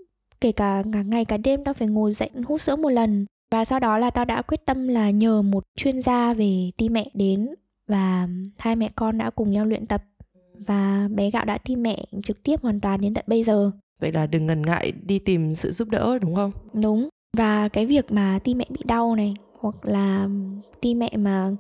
kể 0.41 0.53
cả 0.53 0.83
cả 0.93 1.03
ngày 1.03 1.25
cả 1.25 1.37
đêm 1.37 1.65
tao 1.65 1.75
phải 1.75 1.89
ngồi 1.89 2.13
dậy 2.13 2.31
hút 2.47 2.61
sữa 2.61 2.77
một 2.77 2.91
lần. 2.91 3.27
Và 3.51 3.65
sau 3.65 3.81
đó 3.81 3.99
là 3.99 4.11
tao 4.11 4.25
đã 4.25 4.43
quyết 4.43 4.67
tâm 4.67 4.89
là 4.89 5.11
nhờ 5.11 5.43
một 5.43 5.65
chuyên 5.77 6.03
gia 6.03 6.35
về 6.35 6.71
ti 6.77 6.89
mẹ 6.89 7.11
đến 7.15 7.49
và 7.87 8.29
hai 8.59 8.77
mẹ 8.77 8.91
con 8.95 9.19
đã 9.19 9.31
cùng 9.31 9.53
nhau 9.53 9.67
luyện 9.67 9.87
tập 9.87 10.05
và 10.67 11.09
bé 11.15 11.31
gạo 11.31 11.45
đã 11.45 11.59
ti 11.59 11.77
mẹ 11.77 12.05
trực 12.25 12.43
tiếp 12.43 12.61
hoàn 12.63 12.81
toàn 12.81 13.01
đến 13.01 13.15
tận 13.15 13.25
bây 13.29 13.43
giờ. 13.43 13.71
Vậy 14.01 14.13
là 14.13 14.27
đừng 14.27 14.47
ngần 14.47 14.63
ngại 14.63 14.93
đi 14.93 15.19
tìm 15.19 15.55
sự 15.55 15.73
giúp 15.73 15.89
đỡ 15.89 16.19
đúng 16.19 16.35
không? 16.35 16.53
Đúng. 16.73 17.09
Và 17.37 17.69
cái 17.69 17.87
việc 17.87 18.13
mà 18.13 18.39
ti 18.45 18.55
mẹ 18.55 18.67
bị 18.71 18.81
đau 18.85 19.15
này 19.15 19.35
hoặc 19.61 19.75
là 19.83 20.29
ti 20.81 20.95
mẹ 20.95 21.11
mà 21.17 21.51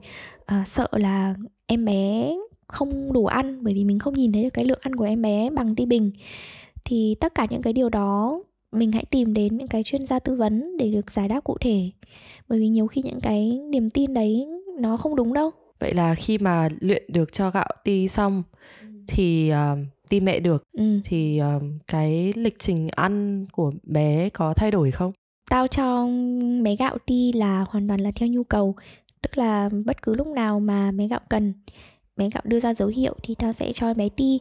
à, 0.47 0.64
sợ 0.67 0.88
là 0.93 1.35
em 1.67 1.85
bé 1.85 2.35
không 2.67 3.12
đủ 3.12 3.26
ăn 3.26 3.64
bởi 3.64 3.75
vì 3.75 3.85
mình 3.85 3.99
không 3.99 4.14
nhìn 4.14 4.33
thấy 4.33 4.43
được 4.43 4.50
cái 4.55 4.64
lượng 4.64 4.78
ăn 4.83 4.97
của 4.97 5.05
em 5.05 5.23
bé 5.23 5.50
bằng 5.50 5.75
ti 5.75 5.87
bình 5.87 6.11
thì 6.85 7.17
tất 7.21 7.35
cả 7.35 7.47
những 7.50 7.62
cái 7.62 7.73
điều 7.73 7.88
đó 7.88 8.40
mình 8.73 8.93
hãy 8.93 9.05
tìm 9.11 9.35
đến 9.35 9.57
những 9.57 9.69
cái 9.69 9.83
chuyên 9.85 10.07
gia 10.07 10.19
tư 10.19 10.35
vấn 10.35 10.76
để 10.76 10.90
được 10.90 11.11
giải 11.11 11.28
đáp 11.28 11.40
cụ 11.45 11.57
thể 11.61 11.90
bởi 12.49 12.59
vì 12.59 12.69
nhiều 12.69 12.87
khi 12.87 13.02
những 13.02 13.21
cái 13.21 13.61
niềm 13.71 13.90
tin 13.90 14.14
đấy 14.14 14.47
nó 14.81 14.97
không 14.97 15.17
đúng 15.17 15.33
đâu 15.33 15.50
vậy 15.81 15.95
là 15.95 16.14
khi 16.14 16.38
mà 16.38 16.69
luyện 16.81 17.02
được 17.09 17.33
cho 17.33 17.50
gạo 17.50 17.69
ti 17.85 18.09
xong 18.09 18.43
thì 19.07 19.49
à, 19.49 19.76
ti 20.09 20.21
mẹ 20.21 20.40
được 20.40 20.64
ừ. 20.73 21.00
thì 21.05 21.38
à, 21.38 21.59
cái 21.87 22.33
lịch 22.37 22.59
trình 22.59 22.88
ăn 22.88 23.47
của 23.52 23.73
bé 23.83 24.28
có 24.28 24.55
thay 24.55 24.71
đổi 24.71 24.90
không 24.90 25.12
Tao 25.50 25.67
cho 25.67 26.09
bé 26.62 26.76
gạo 26.76 26.99
ti 27.07 27.33
là 27.33 27.64
hoàn 27.69 27.88
toàn 27.88 28.00
là 28.00 28.11
theo 28.14 28.28
nhu 28.28 28.45
cầu. 28.45 28.76
Tức 29.23 29.38
là 29.38 29.69
bất 29.87 30.02
cứ 30.02 30.14
lúc 30.14 30.26
nào 30.26 30.61
mà 30.61 30.93
bé 30.93 31.09
gạo 31.09 31.21
cần 31.28 31.52
Bé 32.17 32.31
gạo 32.31 32.43
đưa 32.45 32.61
ra 32.61 32.75
dấu 32.75 32.88
hiệu 32.88 33.17
thì 33.23 33.35
tao 33.35 33.53
sẽ 33.53 33.72
cho 33.72 33.94
bé 33.94 34.09
ti 34.09 34.40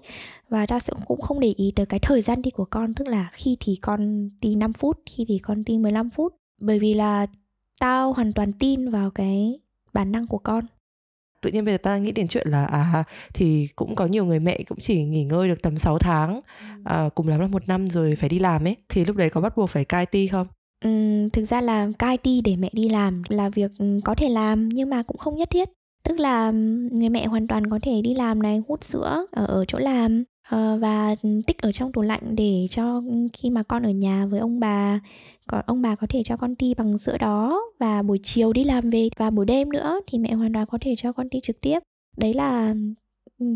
Và 0.50 0.66
tao 0.66 0.80
sẽ 0.80 0.94
cũng 1.06 1.22
không 1.22 1.40
để 1.40 1.54
ý 1.58 1.74
tới 1.76 1.86
cái 1.86 2.00
thời 2.00 2.22
gian 2.22 2.42
ti 2.44 2.52
của 2.52 2.66
con 2.66 2.94
Tức 2.94 3.08
là 3.08 3.30
khi 3.34 3.58
thì 3.60 3.78
con 3.82 4.30
ti 4.42 4.56
5 4.56 4.74
phút, 4.74 5.00
khi 5.06 5.26
thì 5.28 5.40
con 5.40 5.64
ti 5.64 5.78
15 5.78 6.10
phút. 6.10 6.34
Bởi 6.62 6.80
vì 6.80 6.94
là 6.94 7.26
tao 7.80 8.14
hoàn 8.14 8.34
toàn 8.34 8.54
tin 8.54 8.90
vào 8.90 9.12
cái 9.12 9.60
bản 9.94 10.12
năng 10.12 10.28
của 10.28 10.38
con. 10.38 10.66
Tự 11.42 11.52
nhiên 11.52 11.66
bây 11.66 11.74
giờ 11.74 11.78
ta 11.78 11.98
nghĩ 11.98 12.12
đến 12.12 12.28
chuyện 12.28 12.48
là 12.48 12.66
à 12.66 13.04
thì 13.34 13.68
cũng 13.76 13.96
có 13.96 14.06
nhiều 14.06 14.26
người 14.26 14.40
mẹ 14.40 14.64
cũng 14.70 14.78
chỉ 14.82 15.04
nghỉ 15.04 15.24
ngơi 15.24 15.48
được 15.48 15.62
tầm 15.62 15.78
6 15.78 16.00
tháng 16.00 16.42
à, 16.84 17.10
cùng 17.16 17.28
lắm 17.28 17.40
là 17.40 17.48
một 17.48 17.68
năm 17.68 17.88
rồi 17.88 18.16
phải 18.16 18.30
đi 18.30 18.40
làm 18.40 18.68
ấy. 18.68 18.76
Thì 18.90 19.06
lúc 19.06 19.16
đấy 19.16 19.30
có 19.30 19.42
bắt 19.42 19.58
buộc 19.58 19.70
phải 19.70 19.86
cai 19.86 20.06
ti 20.06 20.28
không 20.28 20.48
Ừm, 20.86 21.30
thực 21.30 21.46
ra 21.46 21.62
là 21.62 21.88
cai 22.00 22.18
ti 22.18 22.42
để 22.42 22.56
mẹ 22.56 22.70
đi 22.74 22.90
làm 22.90 23.22
là 23.30 23.50
việc 23.50 23.72
ừm, 23.80 24.02
có 24.02 24.16
thể 24.16 24.30
làm 24.30 24.70
nhưng 24.70 24.90
mà 24.90 25.04
cũng 25.04 25.18
không 25.18 25.36
nhất 25.36 25.50
thiết. 25.50 25.70
Tức 26.04 26.20
là 26.20 26.52
người 26.92 27.10
mẹ 27.10 27.28
hoàn 27.28 27.48
toàn 27.48 27.70
có 27.70 27.80
thể 27.82 28.02
đi 28.02 28.16
làm 28.16 28.42
này 28.44 28.62
hút 28.68 28.84
sữa 28.84 29.26
ở, 29.32 29.46
ở 29.46 29.66
chỗ 29.66 29.78
làm 29.80 30.24
ờ, 30.50 30.78
và 30.82 31.16
tích 31.48 31.62
ở 31.62 31.72
trong 31.72 31.92
tủ 31.92 32.02
lạnh 32.02 32.36
để 32.36 32.68
cho 32.70 33.02
khi 33.34 33.50
mà 33.50 33.64
con 33.64 33.84
ở 33.84 33.90
nhà 33.90 34.26
với 34.26 34.40
ông 34.40 34.60
bà 34.60 35.00
còn 35.48 35.62
ông 35.68 35.82
bà 35.82 35.96
có 35.96 36.08
thể 36.10 36.22
cho 36.26 36.38
con 36.38 36.56
ti 36.56 36.74
bằng 36.74 36.98
sữa 36.98 37.18
đó 37.18 37.62
và 37.80 38.02
buổi 38.02 38.20
chiều 38.24 38.54
đi 38.54 38.64
làm 38.64 38.90
về 38.90 39.10
và 39.18 39.30
buổi 39.30 39.46
đêm 39.46 39.72
nữa 39.72 40.00
thì 40.08 40.20
mẹ 40.20 40.34
hoàn 40.34 40.54
toàn 40.54 40.66
có 40.72 40.78
thể 40.82 40.96
cho 40.98 41.12
con 41.12 41.30
ti 41.30 41.40
trực 41.44 41.62
tiếp. 41.62 41.80
Đấy 42.18 42.34
là 42.34 42.76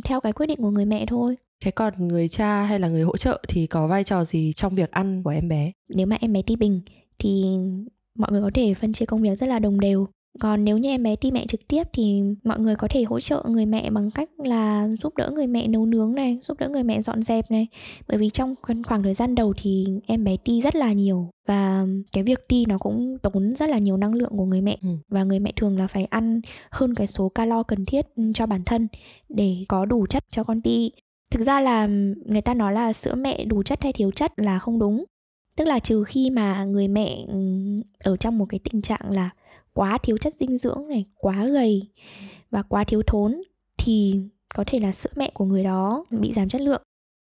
theo 0.05 0.19
cái 0.21 0.33
quyết 0.33 0.45
định 0.45 0.61
của 0.61 0.69
người 0.71 0.85
mẹ 0.85 1.05
thôi. 1.05 1.37
Thế 1.63 1.71
còn 1.71 1.93
người 2.07 2.27
cha 2.27 2.63
hay 2.63 2.79
là 2.79 2.87
người 2.87 3.01
hỗ 3.01 3.17
trợ 3.17 3.41
thì 3.47 3.67
có 3.67 3.87
vai 3.87 4.03
trò 4.03 4.23
gì 4.23 4.53
trong 4.55 4.75
việc 4.75 4.91
ăn 4.91 5.23
của 5.23 5.29
em 5.29 5.47
bé? 5.47 5.71
Nếu 5.89 6.07
mà 6.07 6.17
em 6.21 6.33
bé 6.33 6.41
ti 6.41 6.55
bình 6.55 6.81
thì 7.21 7.43
mọi 8.15 8.31
người 8.31 8.41
có 8.41 8.51
thể 8.53 8.73
phân 8.73 8.93
chia 8.93 9.05
công 9.05 9.21
việc 9.21 9.35
rất 9.35 9.47
là 9.47 9.59
đồng 9.59 9.79
đều. 9.79 10.07
Còn 10.39 10.63
nếu 10.63 10.77
như 10.77 10.89
em 10.89 11.03
bé 11.03 11.15
ti 11.15 11.31
mẹ 11.31 11.45
trực 11.47 11.67
tiếp 11.67 11.83
thì 11.93 12.21
mọi 12.43 12.59
người 12.59 12.75
có 12.75 12.87
thể 12.87 13.03
hỗ 13.03 13.19
trợ 13.19 13.45
người 13.47 13.65
mẹ 13.65 13.89
bằng 13.89 14.11
cách 14.11 14.29
là 14.37 14.87
giúp 14.99 15.17
đỡ 15.17 15.31
người 15.33 15.47
mẹ 15.47 15.67
nấu 15.67 15.85
nướng 15.85 16.15
này 16.15 16.39
giúp 16.43 16.59
đỡ 16.59 16.69
người 16.69 16.83
mẹ 16.83 17.01
dọn 17.01 17.21
dẹp 17.21 17.51
này. 17.51 17.67
Bởi 18.07 18.17
vì 18.17 18.29
trong 18.29 18.55
khoảng 18.83 19.03
thời 19.03 19.13
gian 19.13 19.35
đầu 19.35 19.53
thì 19.57 19.85
em 20.07 20.23
bé 20.23 20.37
ti 20.37 20.61
rất 20.61 20.75
là 20.75 20.93
nhiều 20.93 21.29
và 21.47 21.85
cái 22.11 22.23
việc 22.23 22.47
ti 22.47 22.65
nó 22.65 22.77
cũng 22.77 23.17
tốn 23.21 23.55
rất 23.55 23.69
là 23.69 23.77
nhiều 23.77 23.97
năng 23.97 24.13
lượng 24.13 24.31
của 24.37 24.45
người 24.45 24.61
mẹ. 24.61 24.77
Ừ. 24.81 24.89
và 25.09 25.23
người 25.23 25.39
mẹ 25.39 25.51
thường 25.55 25.77
là 25.77 25.87
phải 25.87 26.05
ăn 26.05 26.41
hơn 26.71 26.95
cái 26.95 27.07
số 27.07 27.29
calo 27.29 27.63
cần 27.63 27.85
thiết 27.85 28.05
cho 28.33 28.45
bản 28.45 28.61
thân 28.65 28.87
để 29.29 29.55
có 29.67 29.85
đủ 29.85 30.05
chất 30.07 30.23
cho 30.31 30.43
con 30.43 30.61
ti. 30.61 30.91
Thực 31.31 31.43
ra 31.43 31.59
là 31.59 31.87
người 32.25 32.41
ta 32.41 32.53
nói 32.53 32.73
là 32.73 32.93
sữa 32.93 33.15
mẹ 33.15 33.45
đủ 33.45 33.63
chất 33.63 33.83
hay 33.83 33.93
thiếu 33.93 34.11
chất 34.11 34.31
là 34.37 34.59
không 34.59 34.79
đúng 34.79 35.05
tức 35.57 35.67
là 35.67 35.79
trừ 35.79 36.03
khi 36.03 36.29
mà 36.29 36.63
người 36.63 36.87
mẹ 36.87 37.17
ừm, 37.27 37.81
ở 38.03 38.17
trong 38.17 38.37
một 38.37 38.45
cái 38.49 38.59
tình 38.71 38.81
trạng 38.81 39.11
là 39.11 39.29
quá 39.73 39.97
thiếu 40.03 40.17
chất 40.17 40.33
dinh 40.39 40.57
dưỡng 40.57 40.83
này 40.89 41.05
quá 41.17 41.45
gầy 41.45 41.81
và 42.51 42.61
quá 42.61 42.83
thiếu 42.83 43.01
thốn 43.07 43.41
thì 43.77 44.15
có 44.55 44.63
thể 44.67 44.79
là 44.79 44.91
sữa 44.91 45.09
mẹ 45.15 45.31
của 45.33 45.45
người 45.45 45.63
đó 45.63 46.05
bị 46.09 46.33
giảm 46.33 46.49
chất 46.49 46.61
lượng. 46.61 46.81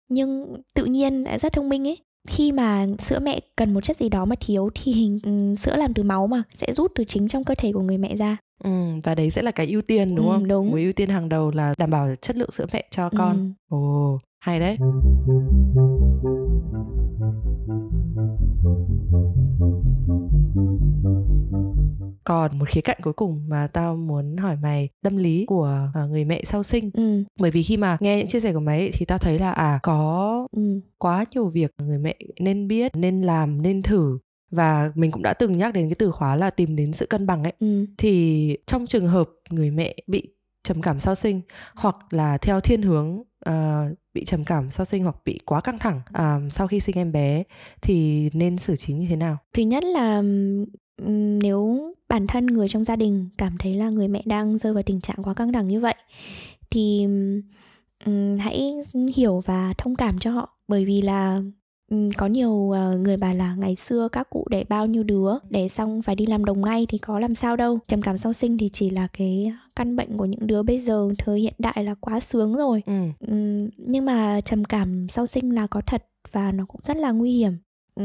Nhưng 0.08 0.56
tự 0.74 0.84
nhiên 0.84 1.24
đã 1.24 1.38
rất 1.38 1.52
thông 1.52 1.68
minh 1.68 1.88
ấy 1.88 1.98
khi 2.28 2.52
mà 2.52 2.86
sữa 2.98 3.18
mẹ 3.22 3.40
cần 3.56 3.74
một 3.74 3.80
chất 3.80 3.96
gì 3.96 4.08
đó 4.08 4.24
mà 4.24 4.36
thiếu 4.40 4.70
thì 4.74 5.10
ừm, 5.22 5.56
sữa 5.56 5.76
làm 5.76 5.94
từ 5.94 6.02
máu 6.02 6.26
mà 6.26 6.42
sẽ 6.54 6.72
rút 6.72 6.92
từ 6.94 7.04
chính 7.04 7.28
trong 7.28 7.44
cơ 7.44 7.54
thể 7.54 7.72
của 7.72 7.80
người 7.82 7.98
mẹ 7.98 8.16
ra. 8.16 8.36
Ừ, 8.64 8.70
và 9.04 9.14
đấy 9.14 9.30
sẽ 9.30 9.42
là 9.42 9.50
cái 9.50 9.66
ưu 9.66 9.82
tiên 9.82 10.14
đúng 10.14 10.26
Ừ, 10.26 10.32
không? 10.32 10.48
đúng. 10.48 10.70
mối 10.70 10.82
ưu 10.82 10.92
tiên 10.92 11.08
hàng 11.08 11.28
đầu 11.28 11.50
là 11.50 11.74
đảm 11.78 11.90
bảo 11.90 12.08
chất 12.22 12.36
lượng 12.36 12.50
sữa 12.50 12.66
mẹ 12.72 12.84
cho 12.90 13.10
con. 13.18 13.36
Ừm. 13.36 13.52
ồ 13.68 14.18
hay 14.40 14.60
đấy 14.60 14.76
còn 22.26 22.58
một 22.58 22.68
khía 22.68 22.80
cạnh 22.80 22.98
cuối 23.02 23.12
cùng 23.12 23.44
mà 23.48 23.66
tao 23.72 23.96
muốn 23.96 24.36
hỏi 24.36 24.56
mày 24.62 24.88
tâm 25.02 25.16
lý 25.16 25.44
của 25.46 25.90
à, 25.94 26.04
người 26.04 26.24
mẹ 26.24 26.40
sau 26.44 26.62
sinh. 26.62 26.90
Ừ. 26.94 27.24
Bởi 27.38 27.50
vì 27.50 27.62
khi 27.62 27.76
mà 27.76 27.96
nghe 28.00 28.18
những 28.18 28.28
chia 28.28 28.40
sẻ 28.40 28.52
của 28.52 28.60
mày 28.60 28.78
ấy, 28.78 28.90
thì 28.92 29.06
tao 29.06 29.18
thấy 29.18 29.38
là 29.38 29.52
à 29.52 29.78
có 29.82 30.48
ừ. 30.52 30.80
quá 30.98 31.24
nhiều 31.34 31.48
việc 31.48 31.74
người 31.78 31.98
mẹ 31.98 32.16
nên 32.40 32.68
biết 32.68 32.92
nên 32.96 33.22
làm 33.22 33.62
nên 33.62 33.82
thử. 33.82 34.18
Và 34.50 34.90
mình 34.94 35.10
cũng 35.10 35.22
đã 35.22 35.32
từng 35.32 35.58
nhắc 35.58 35.74
đến 35.74 35.88
cái 35.88 35.96
từ 35.98 36.10
khóa 36.10 36.36
là 36.36 36.50
tìm 36.50 36.76
đến 36.76 36.92
sự 36.92 37.06
cân 37.06 37.26
bằng 37.26 37.42
ấy. 37.42 37.52
Ừ. 37.58 37.86
Thì 37.98 38.56
trong 38.66 38.86
trường 38.86 39.06
hợp 39.06 39.30
người 39.50 39.70
mẹ 39.70 39.96
bị 40.06 40.22
trầm 40.64 40.82
cảm 40.82 41.00
sau 41.00 41.14
sinh 41.14 41.40
hoặc 41.74 41.96
là 42.10 42.38
theo 42.38 42.60
thiên 42.60 42.82
hướng 42.82 43.22
ờ, 43.40 43.84
bị 44.14 44.24
trầm 44.24 44.44
cảm 44.44 44.70
sau 44.70 44.84
sinh 44.84 45.02
hoặc 45.02 45.16
bị 45.24 45.40
quá 45.44 45.60
căng 45.60 45.78
thẳng 45.78 46.00
à, 46.12 46.40
sau 46.50 46.66
khi 46.66 46.80
sinh 46.80 46.98
em 46.98 47.12
bé 47.12 47.42
thì 47.82 48.30
nên 48.32 48.58
xử 48.58 48.76
trí 48.76 48.92
như 48.92 49.06
thế 49.08 49.16
nào? 49.16 49.38
Thứ 49.52 49.62
nhất 49.62 49.84
là 49.84 50.22
nếu 51.38 51.94
bản 52.08 52.26
thân 52.26 52.46
người 52.46 52.68
trong 52.68 52.84
gia 52.84 52.96
đình 52.96 53.28
cảm 53.38 53.58
thấy 53.58 53.74
là 53.74 53.88
người 53.88 54.08
mẹ 54.08 54.22
đang 54.24 54.58
rơi 54.58 54.72
vào 54.72 54.82
tình 54.82 55.00
trạng 55.00 55.22
quá 55.22 55.34
căng 55.34 55.52
thẳng 55.52 55.68
như 55.68 55.80
vậy 55.80 55.94
thì 56.70 57.06
ừm, 58.04 58.38
hãy 58.38 58.74
hiểu 59.16 59.42
và 59.46 59.74
thông 59.78 59.96
cảm 59.96 60.18
cho 60.18 60.30
họ. 60.30 60.58
Bởi 60.68 60.84
vì 60.84 61.02
là 61.02 61.42
ừm, 61.90 62.10
có 62.12 62.26
nhiều 62.26 62.70
ờ, 62.70 62.98
người 62.98 63.16
bảo 63.16 63.34
là 63.34 63.54
ngày 63.54 63.76
xưa 63.76 64.08
các 64.12 64.30
cụ 64.30 64.46
đẻ 64.50 64.64
bao 64.68 64.86
nhiêu 64.86 65.02
đứa 65.02 65.30
đẻ 65.50 65.68
xong 65.68 66.02
phải 66.02 66.16
đi 66.16 66.26
làm 66.26 66.44
đồng 66.44 66.60
ngay 66.60 66.86
thì 66.88 66.98
có 66.98 67.18
làm 67.18 67.34
sao 67.34 67.56
đâu. 67.56 67.78
Trầm 67.86 68.02
cảm 68.02 68.18
sau 68.18 68.32
sinh 68.32 68.58
thì 68.58 68.70
chỉ 68.72 68.90
là 68.90 69.08
cái 69.12 69.52
căn 69.76 69.96
bệnh 69.96 70.16
của 70.16 70.24
những 70.24 70.46
đứa 70.46 70.62
bây 70.62 70.78
giờ 70.78 71.08
thời 71.18 71.40
hiện 71.40 71.54
đại 71.58 71.84
là 71.84 71.94
quá 72.00 72.20
sướng 72.20 72.54
rồi. 72.54 72.82
Ừ. 72.86 72.92
Ừm, 73.26 73.68
nhưng 73.76 74.04
mà 74.04 74.40
trầm 74.40 74.64
cảm 74.64 75.08
sau 75.08 75.26
sinh 75.26 75.54
là 75.54 75.66
có 75.66 75.80
thật 75.86 76.06
và 76.32 76.52
nó 76.52 76.64
cũng 76.68 76.80
rất 76.84 76.96
là 76.96 77.12
nguy 77.12 77.32
hiểm. 77.32 77.52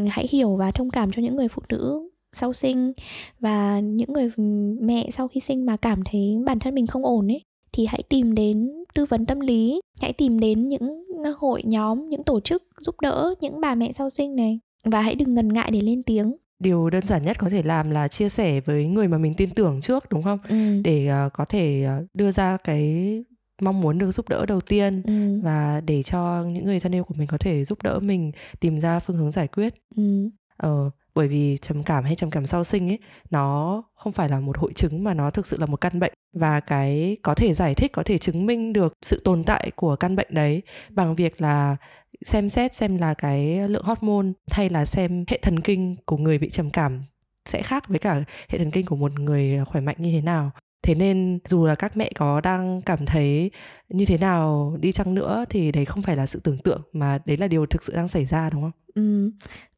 Hãy 0.10 0.28
hiểu 0.32 0.56
và 0.56 0.72
thông 0.72 0.90
cảm 0.90 1.12
cho 1.12 1.22
những 1.22 1.36
người 1.36 1.48
phụ 1.48 1.62
nữ 1.70 2.10
sau 2.34 2.54
sinh 2.54 2.94
và 3.40 3.80
những 3.80 4.14
người 4.14 4.32
mẹ 4.82 5.10
sau 5.12 5.28
khi 5.28 5.40
sinh 5.40 5.66
mà 5.66 5.78
cảm 5.78 6.04
thấy 6.04 6.38
bản 6.46 6.60
thân 6.60 6.76
mình 6.76 6.88
không 6.88 7.06
ổn 7.06 7.32
ấy 7.32 7.42
thì 7.74 7.86
hãy 7.86 8.04
tìm 8.10 8.36
đến 8.36 8.72
tư 8.94 9.06
vấn 9.06 9.26
tâm 9.26 9.40
lý 9.40 9.82
hãy 10.02 10.14
tìm 10.14 10.40
đến 10.40 10.68
những 10.68 11.04
hội 11.38 11.64
nhóm 11.66 12.10
những 12.10 12.24
tổ 12.24 12.40
chức 12.40 12.64
giúp 12.82 12.96
đỡ 13.02 13.34
những 13.42 13.62
bà 13.62 13.76
mẹ 13.76 13.92
sau 13.92 14.10
sinh 14.10 14.36
này 14.36 14.60
và 14.84 15.02
hãy 15.02 15.16
đừng 15.16 15.34
ngần 15.34 15.54
ngại 15.54 15.72
để 15.72 15.80
lên 15.80 16.04
tiếng 16.04 16.36
điều 16.60 16.90
đơn 16.90 17.06
giản 17.06 17.24
nhất 17.24 17.38
có 17.40 17.50
thể 17.50 17.64
làm 17.64 17.92
là 17.92 18.08
chia 18.08 18.30
sẻ 18.30 18.62
với 18.62 18.88
người 18.88 19.08
mà 19.08 19.18
mình 19.18 19.34
tin 19.34 19.50
tưởng 19.50 19.82
trước 19.82 20.10
đúng 20.10 20.24
không 20.24 20.40
ừ. 20.50 20.82
để 20.84 21.10
uh, 21.26 21.34
có 21.34 21.46
thể 21.46 21.88
uh, 22.02 22.08
đưa 22.14 22.32
ra 22.32 22.58
cái 22.58 23.24
mong 23.62 23.82
muốn 23.82 23.98
được 23.98 24.12
giúp 24.12 24.30
đỡ 24.30 24.46
đầu 24.46 24.62
tiên 24.62 25.02
ừ. 25.08 25.42
và 25.44 25.82
để 25.86 26.04
cho 26.04 26.44
những 26.44 26.66
người 26.66 26.80
thân 26.80 26.96
yêu 26.96 27.04
của 27.04 27.14
mình 27.18 27.28
có 27.28 27.38
thể 27.38 27.64
giúp 27.64 27.84
đỡ 27.84 28.00
mình 28.00 28.32
tìm 28.60 28.80
ra 28.80 29.00
phương 29.00 29.18
hướng 29.18 29.32
giải 29.32 29.48
quyết 29.48 29.74
ừ. 29.96 30.30
ờ 30.58 30.90
bởi 31.16 31.28
vì 31.28 31.58
trầm 31.62 31.84
cảm 31.84 32.04
hay 32.04 32.16
trầm 32.16 32.30
cảm 32.30 32.46
sau 32.46 32.64
sinh 32.64 32.90
ấy, 32.90 33.00
nó 33.30 33.84
không 33.96 34.14
phải 34.14 34.30
là 34.30 34.40
một 34.40 34.58
hội 34.58 34.74
chứng 34.76 35.04
mà 35.04 35.14
nó 35.14 35.30
thực 35.30 35.46
sự 35.48 35.58
là 35.60 35.66
một 35.66 35.82
căn 35.82 36.00
bệnh. 36.00 36.14
Và 36.34 36.60
cái 36.60 37.18
có 37.22 37.34
thể 37.34 37.54
giải 37.54 37.76
thích, 37.76 37.92
có 37.92 38.04
thể 38.04 38.18
chứng 38.18 38.46
minh 38.46 38.74
được 38.74 38.94
sự 39.02 39.22
tồn 39.24 39.44
tại 39.44 39.72
của 39.76 39.96
căn 39.96 40.16
bệnh 40.16 40.28
đấy 40.30 40.62
bằng 40.90 41.16
việc 41.16 41.42
là 41.42 41.78
xem 42.26 42.50
xét 42.50 42.76
xem 42.76 42.98
là 42.98 43.14
cái 43.14 43.70
lượng 43.70 43.84
hormone 43.84 44.28
hay 44.52 44.70
là 44.70 44.86
xem 44.86 45.26
hệ 45.28 45.40
thần 45.42 45.60
kinh 45.60 45.96
của 46.06 46.18
người 46.18 46.38
bị 46.38 46.50
trầm 46.50 46.70
cảm 46.70 47.04
sẽ 47.46 47.62
khác 47.62 47.88
với 47.88 48.00
cả 48.00 48.24
hệ 48.50 48.58
thần 48.58 48.72
kinh 48.72 48.86
của 48.86 48.96
một 48.96 49.20
người 49.20 49.60
khỏe 49.66 49.82
mạnh 49.82 49.96
như 50.00 50.12
thế 50.12 50.22
nào. 50.22 50.52
Thế 50.84 50.96
nên 50.96 51.40
dù 51.46 51.66
là 51.66 51.76
các 51.76 51.98
mẹ 51.98 52.12
có 52.16 52.42
đang 52.42 52.82
cảm 52.82 53.06
thấy 53.06 53.52
như 53.90 54.06
thế 54.06 54.18
nào 54.18 54.76
đi 54.80 54.92
chăng 54.92 55.14
nữa 55.14 55.46
thì 55.50 55.72
đấy 55.72 55.86
không 55.86 56.02
phải 56.02 56.16
là 56.16 56.26
sự 56.26 56.40
tưởng 56.44 56.58
tượng 56.58 56.82
mà 56.94 57.20
đấy 57.26 57.38
là 57.38 57.48
điều 57.48 57.66
thực 57.66 57.84
sự 57.84 57.96
đang 57.96 58.08
xảy 58.08 58.26
ra, 58.26 58.50
đúng 58.50 58.62
không? 58.62 58.72
Ừ 58.96 59.32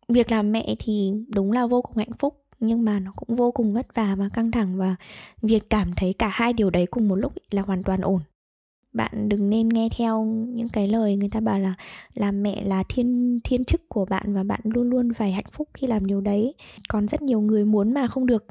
việc 0.07 0.31
làm 0.31 0.51
mẹ 0.51 0.75
thì 0.79 1.13
đúng 1.27 1.51
là 1.51 1.67
vô 1.67 1.81
cùng 1.81 1.97
hạnh 1.97 2.17
phúc 2.19 2.43
nhưng 2.59 2.85
mà 2.85 2.99
nó 2.99 3.11
cũng 3.15 3.35
vô 3.35 3.51
cùng 3.51 3.73
vất 3.73 3.95
vả 3.95 4.15
và 4.15 4.29
căng 4.29 4.51
thẳng 4.51 4.77
và 4.77 4.95
việc 5.41 5.69
cảm 5.69 5.91
thấy 5.95 6.13
cả 6.13 6.27
hai 6.33 6.53
điều 6.53 6.69
đấy 6.69 6.85
cùng 6.85 7.07
một 7.07 7.15
lúc 7.15 7.33
là 7.51 7.61
hoàn 7.61 7.83
toàn 7.83 8.01
ổn. 8.01 8.19
Bạn 8.93 9.29
đừng 9.29 9.49
nên 9.49 9.69
nghe 9.69 9.89
theo 9.97 10.23
những 10.25 10.69
cái 10.69 10.87
lời 10.87 11.15
người 11.15 11.29
ta 11.29 11.39
bảo 11.39 11.59
là 11.59 11.73
làm 12.13 12.43
mẹ 12.43 12.63
là 12.63 12.83
thiên 12.89 13.39
thiên 13.43 13.65
chức 13.65 13.89
của 13.89 14.05
bạn 14.05 14.33
và 14.33 14.43
bạn 14.43 14.59
luôn 14.63 14.89
luôn 14.89 15.13
phải 15.13 15.31
hạnh 15.31 15.51
phúc 15.51 15.69
khi 15.73 15.87
làm 15.87 16.05
điều 16.05 16.21
đấy. 16.21 16.53
Còn 16.89 17.07
rất 17.07 17.21
nhiều 17.21 17.41
người 17.41 17.65
muốn 17.65 17.93
mà 17.93 18.07
không 18.07 18.25
được 18.25 18.45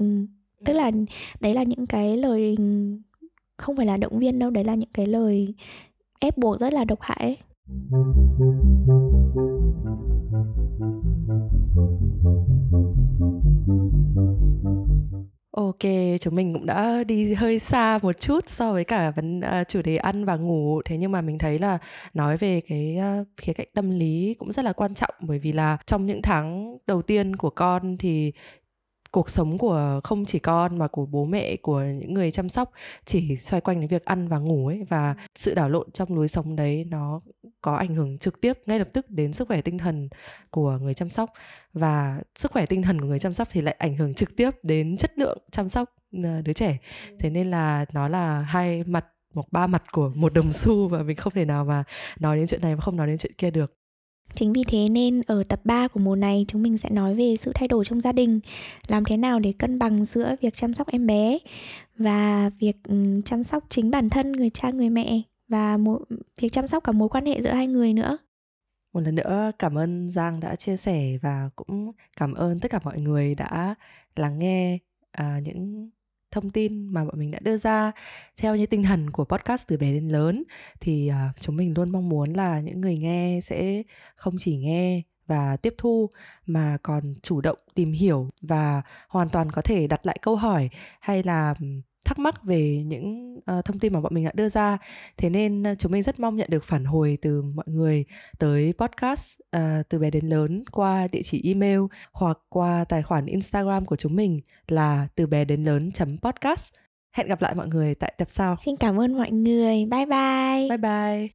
tức 0.64 0.72
là 0.72 0.90
đấy 1.40 1.54
là 1.54 1.62
những 1.62 1.86
cái 1.86 2.16
lời 2.16 2.56
không 3.56 3.76
phải 3.76 3.86
là 3.86 3.96
động 3.96 4.18
viên 4.18 4.38
đâu 4.38 4.50
đấy 4.50 4.64
là 4.64 4.74
những 4.74 4.92
cái 4.94 5.06
lời 5.06 5.54
ép 6.20 6.38
buộc 6.38 6.60
rất 6.60 6.72
là 6.72 6.84
độc 6.84 6.98
hại 7.00 7.18
ấy. 7.20 7.36
Ok, 15.52 15.78
chúng 16.20 16.34
mình 16.34 16.52
cũng 16.52 16.66
đã 16.66 17.04
đi 17.04 17.34
hơi 17.34 17.58
xa 17.58 17.98
một 18.02 18.20
chút 18.20 18.48
so 18.48 18.72
với 18.72 18.84
cả 18.84 19.10
vấn 19.10 19.40
uh, 19.40 19.68
chủ 19.68 19.82
đề 19.82 19.96
ăn 19.96 20.24
và 20.24 20.36
ngủ. 20.36 20.82
Thế 20.84 20.96
nhưng 20.96 21.12
mà 21.12 21.20
mình 21.20 21.38
thấy 21.38 21.58
là 21.58 21.78
nói 22.14 22.36
về 22.36 22.60
cái 22.68 22.98
uh, 23.20 23.26
khía 23.36 23.52
cạnh 23.52 23.66
tâm 23.74 23.90
lý 23.90 24.34
cũng 24.38 24.52
rất 24.52 24.64
là 24.64 24.72
quan 24.72 24.94
trọng 24.94 25.14
bởi 25.20 25.38
vì 25.38 25.52
là 25.52 25.76
trong 25.86 26.06
những 26.06 26.22
tháng 26.22 26.78
đầu 26.86 27.02
tiên 27.02 27.36
của 27.36 27.50
con 27.50 27.96
thì 27.98 28.32
cuộc 29.12 29.30
sống 29.30 29.58
của 29.58 30.00
không 30.04 30.24
chỉ 30.24 30.38
con 30.38 30.78
mà 30.78 30.88
của 30.88 31.06
bố 31.06 31.24
mẹ 31.24 31.56
của 31.56 31.82
những 31.82 32.14
người 32.14 32.30
chăm 32.30 32.48
sóc 32.48 32.72
chỉ 33.04 33.36
xoay 33.36 33.60
quanh 33.60 33.80
đến 33.80 33.88
việc 33.88 34.04
ăn 34.04 34.28
và 34.28 34.38
ngủ 34.38 34.66
ấy. 34.66 34.84
Và 34.88 35.14
sự 35.34 35.54
đảo 35.54 35.68
lộn 35.68 35.90
trong 35.90 36.14
lối 36.16 36.28
sống 36.28 36.56
đấy 36.56 36.84
nó 36.90 37.20
có 37.60 37.74
ảnh 37.74 37.94
hưởng 37.94 38.18
trực 38.18 38.40
tiếp 38.40 38.52
ngay 38.66 38.78
lập 38.78 38.88
tức 38.92 39.10
đến 39.10 39.32
sức 39.32 39.48
khỏe 39.48 39.60
tinh 39.60 39.78
thần 39.78 40.08
của 40.50 40.78
người 40.82 40.94
chăm 40.94 41.10
sóc. 41.10 41.30
Và 41.72 42.20
sức 42.34 42.52
khỏe 42.52 42.66
tinh 42.66 42.82
thần 42.82 43.00
của 43.00 43.06
người 43.06 43.18
chăm 43.18 43.32
sóc 43.32 43.48
thì 43.50 43.60
lại 43.60 43.76
ảnh 43.78 43.96
hưởng 43.96 44.14
trực 44.14 44.36
tiếp 44.36 44.50
đến 44.62 44.96
chất 44.96 45.18
lượng 45.18 45.38
chăm 45.50 45.68
sóc 45.68 45.88
ờ, 46.24 46.42
đứa 46.42 46.52
trẻ. 46.52 46.78
Thế 47.18 47.30
nên 47.30 47.50
là 47.50 47.84
nó 47.92 48.08
là 48.08 48.40
hai 48.40 48.84
mặt 48.86 49.06
một 49.34 49.52
ba 49.52 49.66
mặt 49.66 49.82
của 49.92 50.12
một 50.14 50.34
đồng 50.34 50.52
xu 50.52 50.88
và 50.88 51.02
mình 51.02 51.16
không 51.16 51.32
thể 51.32 51.44
nào 51.44 51.64
mà 51.64 51.84
nói 52.20 52.36
đến 52.36 52.46
chuyện 52.46 52.60
này 52.62 52.74
mà 52.74 52.80
không 52.80 52.96
nói 52.96 53.06
đến 53.06 53.18
chuyện 53.18 53.32
kia 53.38 53.50
được 53.50 53.81
Chính 54.34 54.52
vì 54.52 54.64
thế 54.66 54.86
nên 54.90 55.22
ở 55.26 55.42
tập 55.42 55.60
3 55.64 55.88
của 55.88 56.00
mùa 56.00 56.16
này 56.16 56.44
chúng 56.48 56.62
mình 56.62 56.78
sẽ 56.78 56.90
nói 56.90 57.14
về 57.14 57.34
sự 57.38 57.52
thay 57.54 57.68
đổi 57.68 57.84
trong 57.84 58.00
gia 58.00 58.12
đình, 58.12 58.40
làm 58.88 59.04
thế 59.04 59.16
nào 59.16 59.40
để 59.40 59.52
cân 59.58 59.78
bằng 59.78 60.04
giữa 60.04 60.36
việc 60.40 60.54
chăm 60.54 60.74
sóc 60.74 60.88
em 60.90 61.06
bé 61.06 61.38
và 61.96 62.50
việc 62.58 62.76
ừ, 62.88 63.20
chăm 63.24 63.44
sóc 63.44 63.64
chính 63.68 63.90
bản 63.90 64.10
thân 64.10 64.32
người 64.32 64.50
cha 64.50 64.70
người 64.70 64.90
mẹ 64.90 65.20
và 65.48 65.76
một, 65.76 66.02
việc 66.40 66.52
chăm 66.52 66.66
sóc 66.66 66.84
cả 66.84 66.92
mối 66.92 67.08
quan 67.08 67.26
hệ 67.26 67.42
giữa 67.42 67.52
hai 67.52 67.66
người 67.66 67.92
nữa. 67.92 68.18
Một 68.92 69.00
lần 69.00 69.14
nữa 69.14 69.50
cảm 69.58 69.78
ơn 69.78 70.10
Giang 70.10 70.40
đã 70.40 70.56
chia 70.56 70.76
sẻ 70.76 71.18
và 71.22 71.50
cũng 71.56 71.92
cảm 72.16 72.34
ơn 72.34 72.60
tất 72.60 72.70
cả 72.70 72.80
mọi 72.84 73.00
người 73.00 73.34
đã 73.34 73.74
lắng 74.16 74.38
nghe 74.38 74.78
à, 75.12 75.40
những 75.44 75.90
thông 76.32 76.50
tin 76.50 76.86
mà 76.86 77.04
bọn 77.04 77.18
mình 77.18 77.30
đã 77.30 77.38
đưa 77.42 77.56
ra 77.56 77.92
theo 78.36 78.56
như 78.56 78.66
tinh 78.66 78.82
thần 78.82 79.10
của 79.10 79.24
podcast 79.24 79.66
từ 79.68 79.76
bé 79.76 79.92
đến 79.92 80.08
lớn. 80.08 80.44
Thì 80.80 81.10
uh, 81.10 81.40
chúng 81.40 81.56
mình 81.56 81.74
luôn 81.76 81.92
mong 81.92 82.08
muốn 82.08 82.32
là 82.32 82.60
những 82.60 82.80
người 82.80 82.98
nghe 82.98 83.38
sẽ 83.42 83.82
không 84.16 84.34
chỉ 84.38 84.56
nghe 84.56 85.02
và 85.26 85.56
tiếp 85.56 85.74
thu 85.78 86.10
mà 86.46 86.78
còn 86.82 87.14
chủ 87.22 87.40
động 87.40 87.58
tìm 87.74 87.92
hiểu 87.92 88.30
và 88.42 88.82
hoàn 89.08 89.28
toàn 89.28 89.50
có 89.50 89.62
thể 89.62 89.86
đặt 89.86 90.06
lại 90.06 90.18
câu 90.22 90.36
hỏi 90.36 90.70
hay 91.00 91.22
là 91.22 91.54
thắc 92.12 92.18
mắc 92.18 92.44
về 92.44 92.82
những 92.86 93.36
uh, 93.36 93.64
thông 93.64 93.78
tin 93.78 93.92
mà 93.92 94.00
bọn 94.00 94.14
mình 94.14 94.24
đã 94.24 94.32
đưa 94.34 94.48
ra. 94.48 94.78
Thế 95.16 95.30
nên 95.30 95.62
uh, 95.62 95.78
chúng 95.78 95.92
mình 95.92 96.02
rất 96.02 96.20
mong 96.20 96.36
nhận 96.36 96.48
được 96.50 96.64
phản 96.64 96.84
hồi 96.84 97.18
từ 97.22 97.42
mọi 97.42 97.66
người 97.68 98.04
tới 98.38 98.74
podcast 98.78 99.38
uh, 99.56 99.88
từ 99.88 99.98
bé 99.98 100.10
đến 100.10 100.26
lớn 100.26 100.64
qua 100.72 101.08
địa 101.12 101.22
chỉ 101.22 101.42
email 101.44 101.80
hoặc 102.12 102.38
qua 102.48 102.84
tài 102.84 103.02
khoản 103.02 103.26
instagram 103.26 103.84
của 103.84 103.96
chúng 103.96 104.16
mình 104.16 104.40
là 104.68 105.08
từ 105.14 105.26
bé 105.26 105.44
đến 105.44 105.62
lớn 105.62 105.90
podcast. 106.22 106.72
Hẹn 107.12 107.28
gặp 107.28 107.42
lại 107.42 107.54
mọi 107.54 107.68
người 107.68 107.94
tại 107.94 108.14
tập 108.18 108.28
sau. 108.30 108.56
Xin 108.64 108.76
cảm 108.76 109.00
ơn 109.00 109.18
mọi 109.18 109.30
người. 109.30 109.84
Bye 109.90 110.06
bye. 110.06 110.68
Bye 110.68 110.78
bye 110.78 111.32